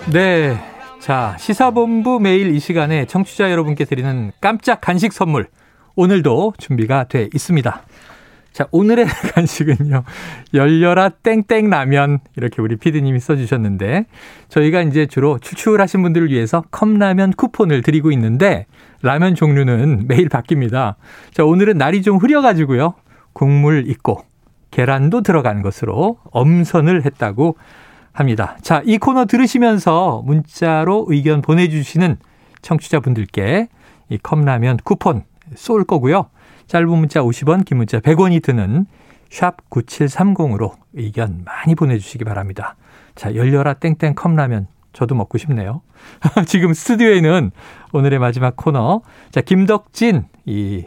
[0.08, 0.72] 네.
[1.04, 5.47] 자, 시사본부 매일 이 시간에 청취자 여러분께 드리는 깜짝 간식 선물.
[5.97, 7.82] 오늘도 준비가 돼 있습니다.
[8.54, 10.06] 자, 오늘의 간식은요.
[10.54, 12.20] 열려라 땡땡 라면.
[12.38, 14.06] 이렇게 우리 피디님이 써주셨는데,
[14.47, 18.66] 저희가 이제 주로 출출하신 분들을 위해서 컵라면 쿠폰을 드리고 있는데,
[19.01, 20.95] 라면 종류는 매일 바뀝니다.
[21.34, 22.93] 자, 오늘은 날이 좀 흐려가지고요.
[23.34, 24.24] 국물 있고,
[24.72, 27.58] 계란도 들어간 것으로 엄선을 했다고
[28.14, 28.57] 합니다.
[28.61, 32.18] 자, 이 코너 들으시면서 문자로 의견 보내주시는
[32.61, 33.68] 청취자분들께
[34.09, 35.24] 이 컵라면 쿠폰
[35.55, 36.28] 쏠 거고요.
[36.68, 38.86] 짧은 문자 50원, 긴 문자 100원이 드는
[39.30, 42.76] 샵 9730으로 의견 많이 보내주시기 바랍니다.
[43.16, 45.82] 자, 열려라 땡땡 컵라면 저도 먹고 싶네요.
[46.45, 47.51] 지금 스튜디오에는
[47.93, 49.01] 오늘의 마지막 코너.
[49.32, 50.86] 자, 김덕진, 이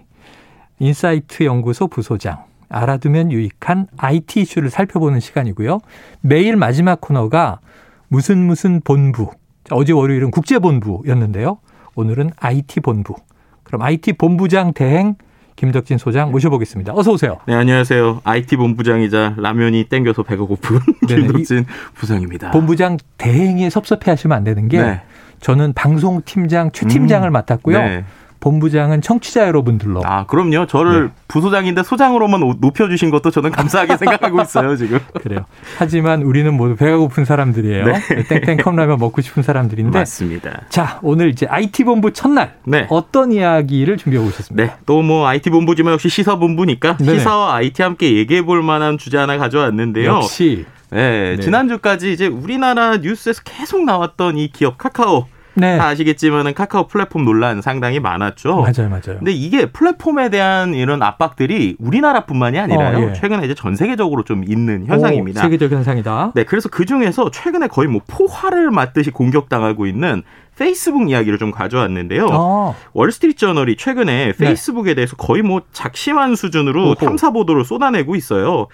[0.78, 5.80] 인사이트 연구소 부소장, 알아두면 유익한 IT 이슈를 살펴보는 시간이고요.
[6.20, 7.60] 매일 마지막 코너가
[8.08, 9.30] 무슨 무슨 본부.
[9.70, 11.58] 어제 월요일은 국제본부였는데요.
[11.94, 13.14] 오늘은 IT 본부.
[13.62, 15.16] 그럼 IT 본부장 대행
[15.56, 16.92] 김덕진 소장 모셔보겠습니다.
[16.94, 17.38] 어서 오세요.
[17.46, 18.20] 네, 안녕하세요.
[18.24, 21.64] IT 본부장이자 라면이 땡겨서 배가 고픈 김덕진
[21.94, 22.50] 부장입니다.
[22.50, 25.00] 본부장 대행에 섭섭해 하시면 안 되는 게 네.
[25.40, 27.78] 저는 방송팀장 최 팀장을 음, 맡았고요.
[27.78, 28.04] 네.
[28.46, 30.02] 본부장은 청취자 여러분들로.
[30.04, 30.66] 아, 그럼요.
[30.66, 31.12] 저를 네.
[31.26, 35.00] 부소장인데 소장으로만 높여주신 것도 저는 감사하게 생각하고 있어요, 지금.
[35.20, 35.46] 그래요.
[35.78, 37.84] 하지만 우리는 모두 배가 고픈 사람들이에요.
[37.86, 38.00] 네.
[38.28, 39.98] 땡땡 컵라면 먹고 싶은 사람들인데.
[39.98, 40.62] 맞습니다.
[40.68, 42.54] 자, 오늘 이제 IT본부 첫날.
[42.64, 42.86] 네.
[42.88, 44.72] 어떤 이야기를 준비해 오셨습니까?
[44.74, 44.78] 네.
[44.86, 47.18] 또 뭐 IT본부지만 역시 시사본부니까 네네.
[47.18, 50.08] 시사와 IT 함께 얘기해 볼 만한 주제 하나 가져왔는데요.
[50.08, 50.64] 역시.
[50.90, 51.42] 네, 네.
[51.42, 55.26] 지난주까지 이제 우리나라 뉴스에서 계속 나왔던 이 기업 카카오.
[55.56, 55.78] 네.
[55.78, 58.56] 다 아시겠지만은 카카오 플랫폼 논란 상당히 많았죠.
[58.56, 59.18] 맞아요, 맞아요.
[59.18, 62.98] 근데 이게 플랫폼에 대한 이런 압박들이 우리나라뿐만이 아니라요.
[62.98, 63.12] 어, 예.
[63.14, 65.40] 최근에 이제 전 세계적으로 좀 있는 현상입니다.
[65.40, 66.32] 오, 세계적 현상이다.
[66.34, 70.22] 네, 그래서 그 중에서 최근에 거의 뭐 포화를 맞듯이 공격당하고 있는
[70.58, 72.28] 페이스북 이야기를 좀 가져왔는데요.
[72.30, 72.74] 아.
[72.94, 74.32] 월스트리트 저널이 최근에 네.
[74.32, 74.94] 페이스북에 네.
[74.96, 76.94] 대해서 거의 뭐 작심한 수준으로 오호.
[76.94, 78.66] 탐사 보도를 쏟아내고 있어요.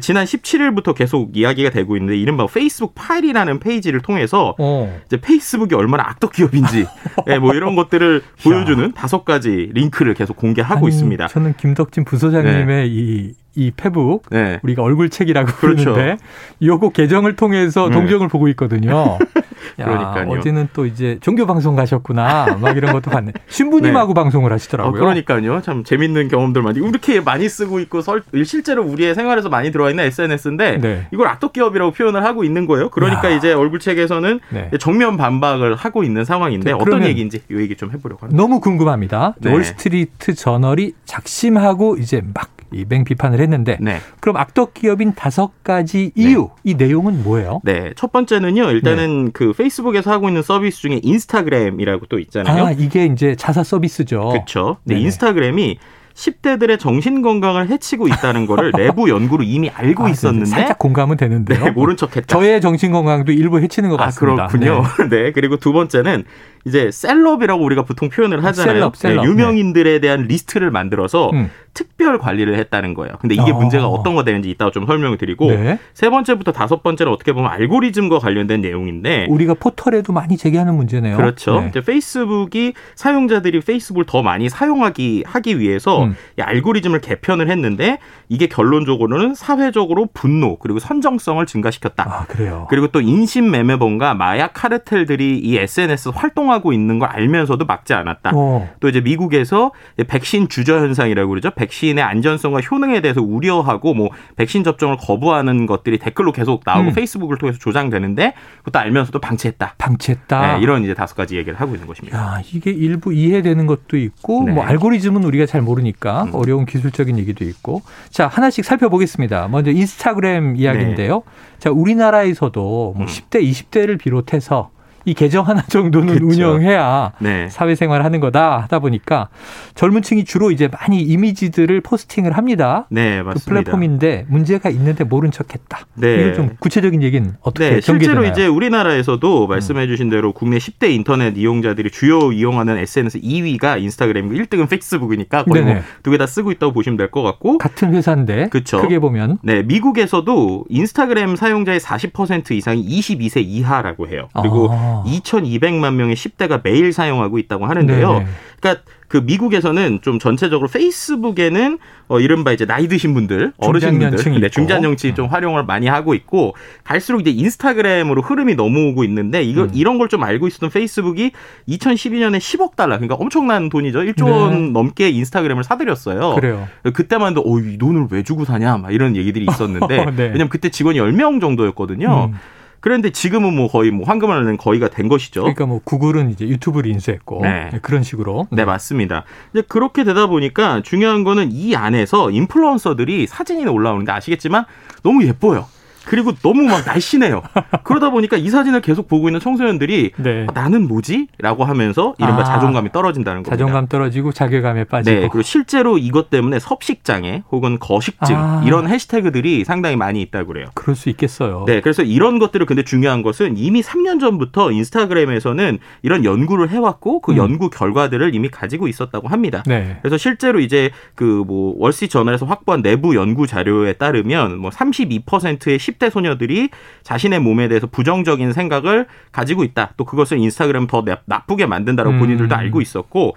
[0.00, 5.00] 지난 17일부터 계속 이야기가 되고 있는데 이른바 페이스북 파일이라는 페이지를 통해서 어.
[5.06, 6.86] 이제 페이스북이 얼마나 악덕 기업인지
[7.26, 11.28] 네, 뭐 이런 것들을 보여주는 다섯 가지 링크를 계속 공개하고 아니, 있습니다.
[11.28, 13.34] 저는 김덕진 부소장님의 네.
[13.56, 14.60] 이이 페북 네.
[14.62, 15.92] 우리가 얼굴책이라고 그렇죠.
[15.92, 16.22] 부르는데
[16.62, 17.94] 요거 계정을 통해서 네.
[17.94, 19.18] 동정을 보고 있거든요.
[19.76, 20.30] 그러니까요.
[20.30, 22.58] 어제는 또 이제 종교 방송 가셨구나.
[22.60, 23.32] 막 이런 것도 봤네.
[23.48, 24.14] 신부님하고 네.
[24.14, 24.90] 방송을 하시더라고요.
[24.90, 25.60] 어, 그러니까요.
[25.62, 30.04] 참 재밌는 경험들 많이 이렇게 많이 쓰고 있고 설, 실제로 우리의 생활에서 많이 들어와 있는
[30.04, 31.06] SNS인데 네.
[31.12, 32.90] 이걸 악덕 기업이라고 표현을 하고 있는 거예요.
[32.90, 33.36] 그러니까 야.
[33.36, 34.70] 이제 얼굴 책에서는 네.
[34.78, 38.40] 정면 반박을 하고 있는 상황인데 어떤 얘기인지 이 얘기 좀 해보려고 합니다.
[38.40, 39.34] 너무 궁금합니다.
[39.40, 39.52] 네.
[39.52, 43.98] 월스트리트 저널이 작심하고 이제 막 이 맹 비판을 했는데 네.
[44.20, 46.22] 그럼 악덕 기업인 다섯 가지 네.
[46.22, 46.48] 이유 네.
[46.64, 47.60] 이 내용은 뭐예요?
[47.64, 48.70] 네, 첫 번째는요.
[48.70, 49.30] 일단은 네.
[49.32, 52.64] 그 페이스북에서 하고 있는 서비스 중에 인스타그램이라고 또 있잖아요.
[52.66, 54.28] 아, 이게 이제 자사 서비스죠.
[54.30, 54.76] 그렇죠.
[54.84, 55.78] 네, 인스타그램이
[56.14, 61.64] 10대들의 정신 건강을 해치고 있다는 거를 내부 연구로 이미 알고 아, 있었는데 살짝 공감은 되는데요.
[61.64, 62.26] 네, 모른 척했다.
[62.26, 64.44] 저의 정신 건강도 일부 해치는 것 같습니다.
[64.44, 64.82] 아, 그렇군요.
[65.08, 65.08] 네.
[65.24, 65.32] 네.
[65.32, 66.24] 그리고 두 번째는
[66.66, 68.74] 이제 셀럽이라고 우리가 보통 표현을 하잖아요.
[68.74, 69.24] 셀럽, 셀럽.
[69.24, 71.50] 네, 유명인들에 대한 리스트를 만들어서 음.
[71.72, 73.14] 특별 관리를 했다는 거예요.
[73.20, 73.54] 근데 이게 아.
[73.54, 75.78] 문제가 어떤 거 되는지 이따가 좀 설명을 드리고 네.
[75.94, 81.16] 세 번째부터 다섯 번째는 어떻게 보면 알고리즘과 관련된 내용인데 우리가 포털에도 많이 제기하는 문제네요.
[81.16, 81.60] 그렇죠.
[81.60, 81.68] 네.
[81.68, 86.16] 이제 페이스북이 사용자들이 페이스북을 더 많이 사용하기 하기 위해서 음.
[86.38, 87.98] 이 알고리즘을 개편을 했는데
[88.28, 92.04] 이게 결론적으로는 사회적으로 분노 그리고 선정성을 증가시켰다.
[92.06, 92.66] 아, 그래요.
[92.68, 98.30] 그리고 또 인신 매매범과 마약 카르텔들이 이 SNS 활동 하고 있는 걸 알면서도 막지 않았다.
[98.34, 98.40] 오.
[98.40, 98.68] 어.
[98.80, 99.72] 또 이제 미국에서
[100.06, 101.50] 백신 주저 현상이라고 그러죠.
[101.50, 106.94] 백신의 안전성과 효능에 대해서 우려하고 뭐 백신 접종을 거부하는 것들이 댓글로 계속 나오고 음.
[106.94, 109.74] 페이스북을 통해서 조장되는데 그것도 알면서도 방치했다.
[109.78, 110.56] 방치했다.
[110.56, 112.18] 네, 이런 이제 다섯 가지 얘기를 하고 있는 것입니다.
[112.18, 114.52] 야, 이게 일부 이해되는 것도 있고 네.
[114.52, 116.34] 뭐 알고리즘은 우리가 잘 모르니까 음.
[116.34, 117.82] 어려운 기술적인 얘기도 있고.
[118.10, 119.48] 자, 하나씩 살펴보겠습니다.
[119.48, 121.14] 먼저 인스타그램 이야기인데요.
[121.14, 121.58] 네.
[121.58, 123.06] 자, 우리나라에서도 뭐 음.
[123.06, 124.70] 10대, 20대를 비롯해서
[125.04, 126.26] 이 계정 하나 정도는 그렇죠.
[126.26, 127.48] 운영해야 네.
[127.48, 129.28] 사회생활 하는 거다 하다 보니까
[129.74, 132.86] 젊은 층이 주로 이제 많이 이미지들을 포스팅을 합니다.
[132.90, 133.32] 네, 그 맞습니다.
[133.32, 135.86] 그 플랫폼인데 문제가 있는데 모른 척 했다.
[135.94, 136.14] 네.
[136.16, 141.36] 이걸 좀 구체적인 얘기는 어떻게 네, 실제로 이제 우리나라에서도 말씀해 주신 대로 국내 10대 인터넷
[141.36, 146.96] 이용자들이 주요 이용하는 SNS 2위가 인스타그램이고 1등은 페이스북이니까 거의 뭐 두개 다 쓰고 있다고 보시면
[146.96, 148.80] 될 것 같고 같은 회사인데 그쵸?
[148.80, 154.28] 크게 보면 네, 미국에서도 인스타그램 사용자의 40% 이상이 22세 이하라고 해요.
[154.40, 154.89] 그리고 아.
[155.06, 158.12] 2,200만 명의 10대가 매일 사용하고 있다고 하는데요.
[158.12, 158.26] 네네.
[158.60, 165.14] 그러니까 그 미국에서는 좀 전체적으로 페이스북에는 어 이른바 이제 나이 드신 분들, 어르신분들, 네, 중장년층이
[165.16, 169.70] 좀 활용을 많이 하고 있고 갈수록 이제 인스타그램으로 흐름이 넘어오고 있는데 이거 음.
[169.74, 171.32] 이런 걸 좀 알고 있었던 페이스북이
[171.68, 174.00] 2012년에 10억 달러, 그러니까 엄청난 돈이죠.
[174.00, 174.30] 1조 네.
[174.30, 176.34] 원 넘게 인스타그램을 사들였어요.
[176.34, 176.68] 그래요.
[176.92, 180.22] 그때만 해도 어, 이 돈을 왜 주고 사냐, 막 이런 얘기들이 있었는데 네.
[180.24, 182.30] 왜냐면 그때 직원이 10명 정도였거든요.
[182.32, 182.38] 음.
[182.80, 185.42] 그런데 지금은 뭐 거의 뭐 황금을 내는 거의가 된 것이죠.
[185.42, 187.70] 그러니까 뭐 구글은 이제 유튜브를 인수했고 네.
[187.72, 188.48] 네 그런 식으로.
[188.50, 189.24] 네, 맞습니다.
[189.52, 194.64] 이제 그렇게 되다 보니까 중요한 거는 이 안에서 인플루언서들이 사진이 올라오는데 아시겠지만
[195.02, 195.66] 너무 예뻐요.
[196.06, 197.42] 그리고 너무 막 날씬해요.
[197.84, 200.46] 그러다 보니까 이 사진을 계속 보고 있는 청소년들이 네.
[200.48, 201.26] 아, 나는 뭐지?
[201.38, 203.56] 라고 하면서 이른바 아, 자존감이 떨어진다는 겁니다.
[203.56, 205.14] 자존감 떨어지고 자괴감에 빠지고.
[205.14, 205.20] 네.
[205.22, 208.62] 그리고 실제로 이것 때문에 섭식장애 혹은 거식증 아.
[208.64, 210.66] 이런 해시태그들이 상당히 많이 있다고 그래요.
[210.74, 211.64] 그럴 수 있겠어요.
[211.66, 211.80] 네.
[211.80, 217.36] 그래서 이런 것들을 근데 중요한 것은 이미 3년 전부터 인스타그램에서는 이런 연구를 해왔고 그 음.
[217.36, 219.62] 연구 결과들을 이미 가지고 있었다고 합니다.
[219.66, 219.98] 네.
[220.00, 226.10] 그래서 실제로 이제 그 뭐 월시 저널에서 확보한 내부 연구 자료에 따르면 뭐 32%의 10대
[226.10, 226.70] 소녀들이
[227.02, 229.92] 자신의 몸에 대해서 부정적인 생각을 가지고 있다.
[229.96, 232.18] 또 그것을 인스타그램 더 나쁘게 만든다라고 음.
[232.20, 233.36] 본인들도 알고 있었고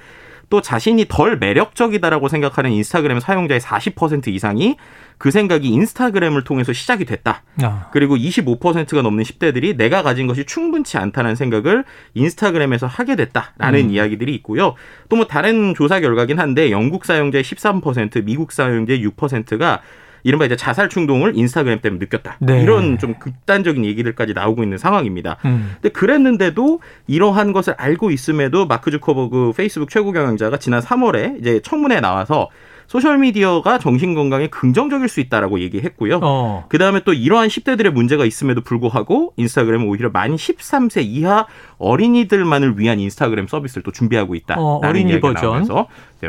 [0.50, 4.78] 또 자신이 덜 매력적이다라고 생각하는 인스타그램 사용자의 40% 이상이
[5.18, 7.44] 그 생각이 인스타그램을 통해서 시작이 됐다.
[7.64, 7.88] 아.
[7.92, 13.90] 그리고 25%가 넘는 10대들이 내가 가진 것이 충분치 않다는 생각을 인스타그램에서 하게 됐다라는 음.
[13.90, 14.76] 이야기들이 있고요.
[15.10, 19.82] 또 뭐 다른 조사 결과긴 한데 영국 사용자의 13%, 미국 사용자의 6%가
[20.24, 22.38] 이른바 이제 자살 충동을 인스타그램 때문에 느꼈다.
[22.40, 22.62] 네.
[22.62, 25.38] 이런 좀 극단적인 얘기들까지 나오고 있는 상황입니다.
[25.46, 25.76] 음.
[25.82, 32.00] 근데 그랬는데도 이러한 것을 알고 있음에도 마크 주커버그 페이스북 최고 경영자가 지난 3월에 이제 청문회에
[32.00, 32.50] 나와서
[32.88, 36.20] 소셜 미디어가 정신 건강에 긍정적일 수 있다라고 얘기했고요.
[36.22, 36.66] 어.
[36.70, 43.00] 그 다음에 또 이러한 10대들의 문제가 있음에도 불구하고 인스타그램은 오히려 만 13세 이하 어린이들만을 위한
[43.00, 44.56] 인스타그램 서비스를 또 준비하고 있다.
[44.58, 45.66] 어, 어린이 버전.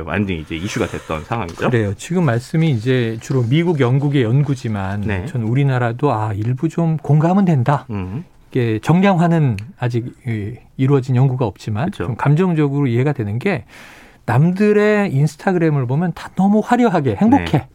[0.04, 1.70] 완전히 이제 이슈가 됐던 상황이죠.
[1.70, 1.94] 그래요.
[1.96, 5.26] 지금 말씀이 이제 주로 미국, 영국의 연구지만 네.
[5.26, 7.86] 전 우리나라도 아 일부 좀 공감은 된다.
[7.90, 8.24] 음.
[8.50, 10.12] 이게 정량화는 아직
[10.76, 12.04] 이루어진 연구가 없지만 그렇죠.
[12.06, 13.64] 좀 감정적으로 이해가 되는 게
[14.26, 17.44] 남들의 인스타그램을 보면 다 너무 화려하게 행복해.
[17.58, 17.68] 네.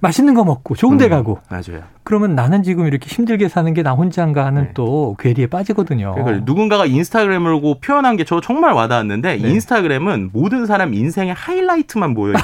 [0.00, 1.38] 맛있는 거 먹고 좋은 데 음, 가고.
[1.48, 1.82] 맞아요.
[2.02, 4.70] 그러면 나는 지금 이렇게 힘들게 사는 게 나 혼자인가 하는 네.
[4.74, 6.14] 또 괴리에 빠지거든요.
[6.16, 9.48] 그러니까 누군가가 인스타그램을 보고 표현한 게 저 정말 와닿았는데 네.
[9.48, 12.34] 인스타그램은 모든 사람 인생의 하이라이트만 모여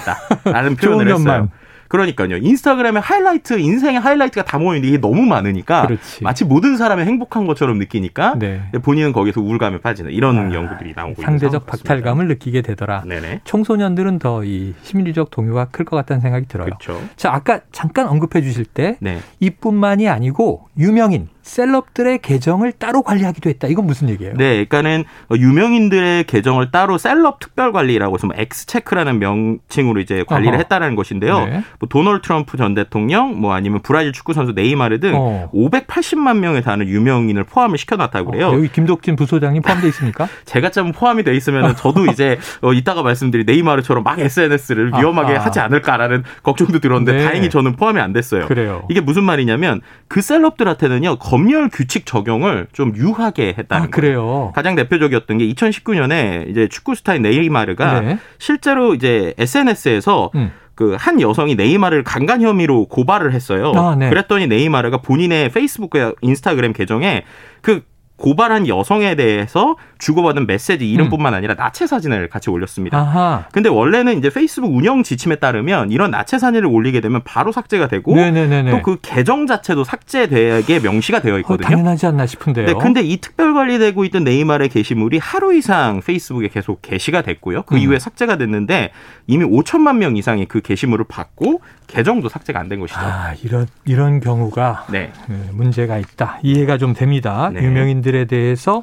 [0.44, 1.48] 있다라는 표현을 했어요.
[1.88, 2.36] 그러니까요.
[2.36, 6.22] 인스타그램에 하이라이트, 인생의 하이라이트가 다 모이는데 이게 너무 많으니까 그렇지.
[6.22, 8.60] 마치 모든 사람이 행복한 것처럼 느끼니까 네.
[8.82, 13.02] 본인은 거기서 우울감에 빠지는 이런 아, 연구들이 나오고 상대적 박탈감을 느끼게 되더라.
[13.06, 13.40] 네네.
[13.44, 16.66] 청소년들은 더 이 심리적 동요가 클 것 같다는 생각이 들어요.
[16.66, 17.02] 그렇죠.
[17.16, 19.18] 자, 아까 잠깐 언급해 주실 때 네.
[19.40, 23.68] 이뿐만이 아니고 유명인 셀럽들의 계정을 따로 관리하기도 했다.
[23.68, 24.34] 이건 무슨 얘기예요?
[24.36, 30.58] 네, 그러니까는 유명인들의 계정을 따로 셀럽 특별 관리라고 해서 XCheck라는 명칭으로 이제 관리를 어허.
[30.60, 31.46] 했다라는 것인데요.
[31.46, 31.62] 네.
[31.80, 35.50] 뭐 도널드 트럼프 전 대통령, 뭐 아니면 브라질 축구 선수 네이마르 등 어.
[35.54, 38.48] 580만 명에 달하는 유명인을 포함을 시켜놨다고 그래요.
[38.48, 40.28] 어, 여기 김덕진 부소장님 포함되어 있습니까?
[40.44, 45.46] 제가 좀 포함이 돼 있으면 저도 이제 어, 이따가 말씀드린 네이마르처럼 막 SNS를 위험하게 아하.
[45.46, 47.24] 하지 않을까라는 걱정도 들었는데 네.
[47.24, 48.46] 다행히 저는 포함이 안 됐어요.
[48.46, 48.84] 그래요.
[48.90, 54.24] 이게 무슨 말이냐면 그 셀럽들한테는요 검열 규칙 적용을 좀 유하게 했다는 아, 그래요.
[54.24, 54.52] 거예요.
[54.54, 58.18] 가장 대표적이었던 게 2019년에 이제 축구 스타인 네이마르가 네.
[58.38, 60.52] 실제로 이제 SNS에서 음.
[60.74, 63.72] 그한 여성이 네이마르를 강간 혐의로 고발을 했어요.
[63.74, 64.08] 아, 네.
[64.10, 67.24] 그랬더니 네이마르가 본인의 페이스북과 인스타그램 계정에
[67.62, 67.82] 그
[68.18, 71.36] 고발한 여성에 대해서 주고받은 메시지 이름뿐만 음.
[71.36, 72.98] 아니라 나체 사진을 같이 올렸습니다.
[72.98, 73.44] 아하.
[73.52, 78.14] 근데 원래는 이제 페이스북 운영 지침에 따르면 이런 나체 사진을 올리게 되면 바로 삭제가 되고
[78.14, 81.66] 또 그 계정 자체도 삭제되게 명시가 되어 있거든요.
[81.66, 82.66] 어, 당연하지 않나 싶은데요.
[82.66, 87.62] 네, 근데 이 특별 관리되고 있던 네이마르의 게시물이 하루 이상 페이스북에 계속 게시가 됐고요.
[87.64, 87.80] 그 음.
[87.80, 88.90] 이후에 삭제가 됐는데
[89.26, 93.00] 이미 5천만 명 이상이 그 게시물을 받고 계정도 삭제가 안 된 것이죠.
[93.00, 95.10] 아, 이런 이런 경우가 네.
[95.26, 96.38] 네 문제가 있다.
[96.42, 97.50] 이해가 좀 됩니다.
[97.52, 97.62] 네.
[97.62, 98.82] 유명인들 에 대해서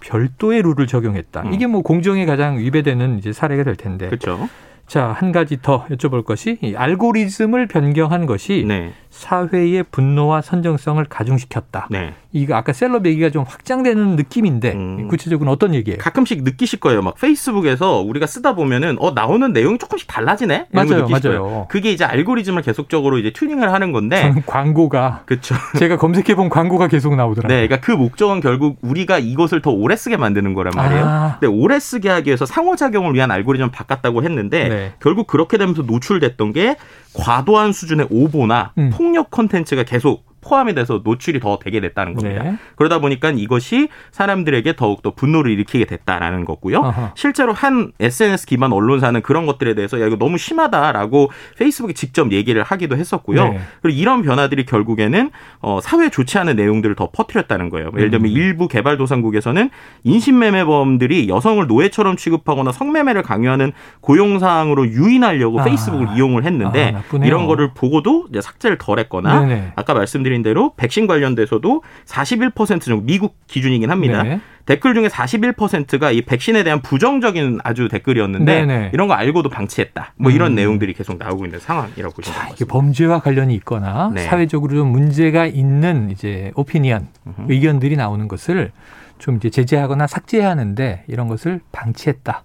[0.00, 1.42] 별도의 룰을 적용했다.
[1.42, 1.54] 음.
[1.54, 4.06] 이게 뭐 공정에 가장 위배되는 이제 사례가 될 텐데.
[4.06, 4.48] 그렇죠.
[4.86, 8.92] 자, 한 가지 더 여쭤볼 것이 이 알고리즘을 변경한 것이 네.
[9.14, 11.86] 사회의 분노와 선정성을 가중시켰다.
[11.88, 12.14] 네.
[12.32, 15.08] 이거 아까 셀럽 얘기가 좀 확장되는 느낌인데 음.
[15.08, 15.98] 구체적으로 어떤 얘기예요?
[15.98, 17.00] 가끔씩 느끼실 거예요.
[17.00, 20.66] 막 페이스북에서 우리가 쓰다 보면은 어 나오는 내용이 조금씩 달라지네.
[20.72, 21.66] 맞아요, 맞아요.
[21.70, 24.34] 그게 이제 알고리즘을 계속적으로 이제 튜닝을 하는 건데.
[24.46, 25.54] 광고가 그렇죠.
[25.78, 27.56] 제가 검색해 본 광고가 계속 나오더라고요.
[27.56, 31.04] 네, 그러니까 그 목적은 결국 우리가 이것을 더 오래 쓰게 만드는 거란 말이에요.
[31.06, 31.36] 아.
[31.38, 34.92] 근데 오래 쓰게 하기 위해서 상호작용을 위한 알고리즘을 바꿨다고 했는데 네.
[34.98, 36.76] 결국 그렇게 되면서 노출됐던 게
[37.14, 38.90] 과도한 수준의 오보나 음.
[39.04, 42.42] 폭력 콘텐츠가 계속 포함이 돼서 노출이 더 되게 됐다는 겁니다.
[42.42, 42.56] 네.
[42.76, 46.78] 그러다 보니까 이것이 사람들에게 더욱더 분노를 일으키게 됐다라는 거고요.
[46.78, 47.12] 어허.
[47.14, 52.62] 실제로 한 SNS 기반 언론사는 그런 것들에 대해서 야 이거 너무 심하다라고 페이스북에 직접 얘기를
[52.62, 53.44] 하기도 했었고요.
[53.44, 53.60] 네.
[53.82, 55.30] 그리고 이런 변화들이 결국에는
[55.60, 57.90] 어, 사회 좋지 않은 내용들을 더 퍼뜨렸다는 거예요.
[57.96, 58.36] 예를 들면 음.
[58.36, 59.70] 일부 개발도상국에서는
[60.02, 65.64] 인신매매범들이 여성을 노예처럼 취급하거나 성매매를 강요하는 고용사항으로 유인하려고 아.
[65.64, 69.72] 페이스북을 이용을 했는데 아, 이런 거를 보고도 삭제를 덜했거나 네네.
[69.76, 74.22] 아까 말씀드린 말씀드린 대로 백신 관련돼서도 41% 정도 미국 기준이긴 합니다.
[74.24, 74.40] 네.
[74.66, 78.90] 댓글 중에 41%가 이 백신에 대한 부정적인 아주 댓글이었는데 네네.
[78.92, 80.14] 이런 거 알고도 방치했다.
[80.16, 80.54] 뭐 이런 음.
[80.56, 82.54] 내용들이 계속 나오고 있는 상황이라고 보시면 됩니다.
[82.56, 84.22] 이게 범죄와 관련이 있거나 네.
[84.22, 87.46] 사회적으로 좀 문제가 있는 이제 오피니언 으흠.
[87.48, 88.72] 의견들이 나오는 것을
[89.18, 92.42] 좀 이제 제재하거나 삭제해야 하는데 이런 것을 방치했다.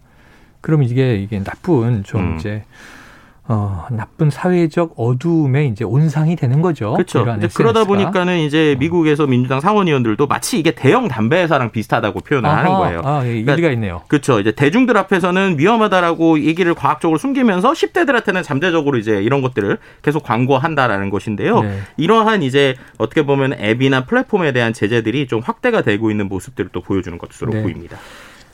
[0.62, 2.36] 그럼 이게 이게 나쁜 좀 음.
[2.38, 2.64] 이제
[3.52, 6.94] 어, 나쁜 사회적 어두움에 이제 온상이 되는 거죠.
[6.94, 7.26] 그렇죠.
[7.56, 8.80] 그러다 보니까는 이제 어.
[8.80, 13.02] 미국에서 민주당 상원의원들도 마치 이게 대형 담배 회사랑 비슷하다고 표현을 아하, 하는 거예요.
[13.04, 14.04] 아, 예, 그러니까, 있네요.
[14.08, 14.40] 그렇죠.
[14.40, 21.64] 이제 대중들 앞에서는 위험하다라고 얘기를 과학적으로 숨기면서 10대들한테는 잠재적으로 이제 이런 것들을 계속 광고한다라는 것인데요.
[21.64, 21.80] 네.
[21.98, 27.18] 이러한 이제 어떻게 보면 앱이나 플랫폼에 대한 제재들이 좀 확대가 되고 있는 모습들을 또 보여주는
[27.18, 27.64] 것으로 네.
[27.64, 27.98] 보입니다.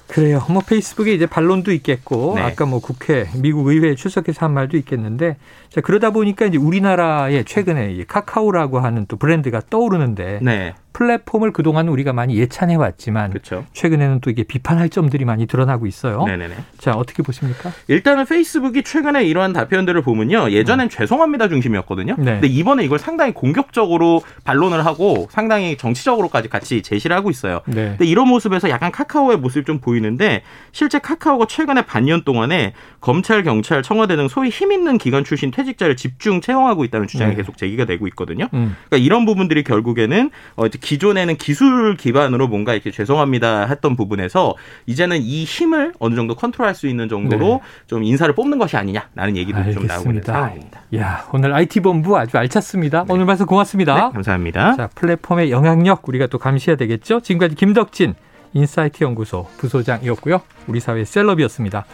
[0.07, 0.41] 그래요.
[0.49, 2.41] 뭐 페이스북에 이제 반론도 있겠고 네.
[2.41, 5.37] 아까 뭐 국회, 미국 의회에 출석해서 한 말도 있겠는데
[5.75, 10.73] 자 그러다 보니까 이제 우리나라에 최근에 카카오라고 하는 또 브랜드가 떠오르는데 네.
[10.93, 13.65] 플랫폼을 그동안 우리가 많이 예찬해 왔지만 그렇죠.
[13.73, 16.23] 최근에는 또 이게 비판할 점들이 많이 드러나고 있어요.
[16.23, 16.55] 네네네.
[16.77, 17.73] 자 어떻게 보십니까?
[17.89, 20.51] 일단은 페이스북이 최근에 이러한 답변들을 보면요.
[20.51, 20.89] 예전엔 음.
[20.89, 22.15] 죄송합니다 중심이었거든요.
[22.17, 22.23] 네.
[22.23, 27.59] 근데 이번에 이걸 상당히 공격적으로 반론을 하고 상당히 정치적으로까지 같이 제시를 하고 있어요.
[27.65, 27.89] 네.
[27.89, 32.71] 근데 이런 모습에서 약간 카카오의 모습이 좀 보이는데 실제 카카오가 최근에 반년 동안에
[33.01, 37.31] 검찰, 경찰, 청와대 등 소위 힘 있는 기관 출신 퇴 직자를 집중 채용하고 있다는 주장이
[37.31, 37.37] 네.
[37.37, 38.47] 계속 제기가 되고 있거든요.
[38.53, 38.75] 음.
[38.87, 44.55] 그러니까 이런 부분들이 결국에는 어, 기존에는 기술 기반으로 뭔가 이렇게 죄송합니다 했던 부분에서
[44.85, 47.87] 이제는 이 힘을 어느 정도 컨트롤할 수 있는 정도로 네.
[47.87, 49.79] 좀 인사를 뽑는 것이 아니냐라는 얘기도 알겠습니다.
[49.81, 50.81] 좀 나오고 있는 상황입니다.
[50.97, 53.05] 야 오늘 IT 본부 아주 알찼습니다.
[53.05, 53.13] 네.
[53.13, 53.95] 오늘 말씀 고맙습니다.
[53.95, 54.75] 네, 감사합니다.
[54.75, 57.19] 자 플랫폼의 영향력 우리가 또 감시해야 되겠죠.
[57.21, 58.13] 지금까지 김덕진
[58.53, 60.41] 인사이트 연구소 부소장이었고요.
[60.67, 61.85] 우리 사회 셀럽이었습니다.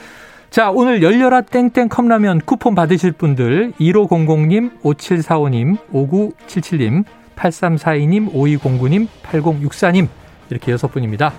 [0.52, 7.06] 자, 오늘 열려라 땡땡 컵라면 쿠폰 받으실 분들 1500님, 5745님, 5977님,
[7.38, 10.10] 8342님, 5209님, 8064님
[10.50, 11.32] 이렇게 여섯 분입니다.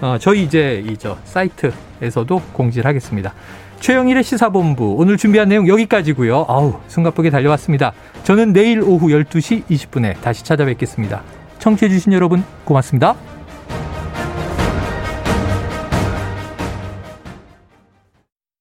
[0.00, 3.34] 어, 저희 이제 이저 사이트에서도 공지를 하겠습니다.
[3.80, 6.46] 최영일의 시사본부 오늘 준비한 내용 여기까지고요.
[6.48, 7.92] 아우 숨가쁘게 달려왔습니다.
[8.22, 11.24] 저는 내일 오후 12시 20분에 다시 찾아뵙겠습니다.
[11.58, 13.16] 청취해주신 여러분 고맙습니다.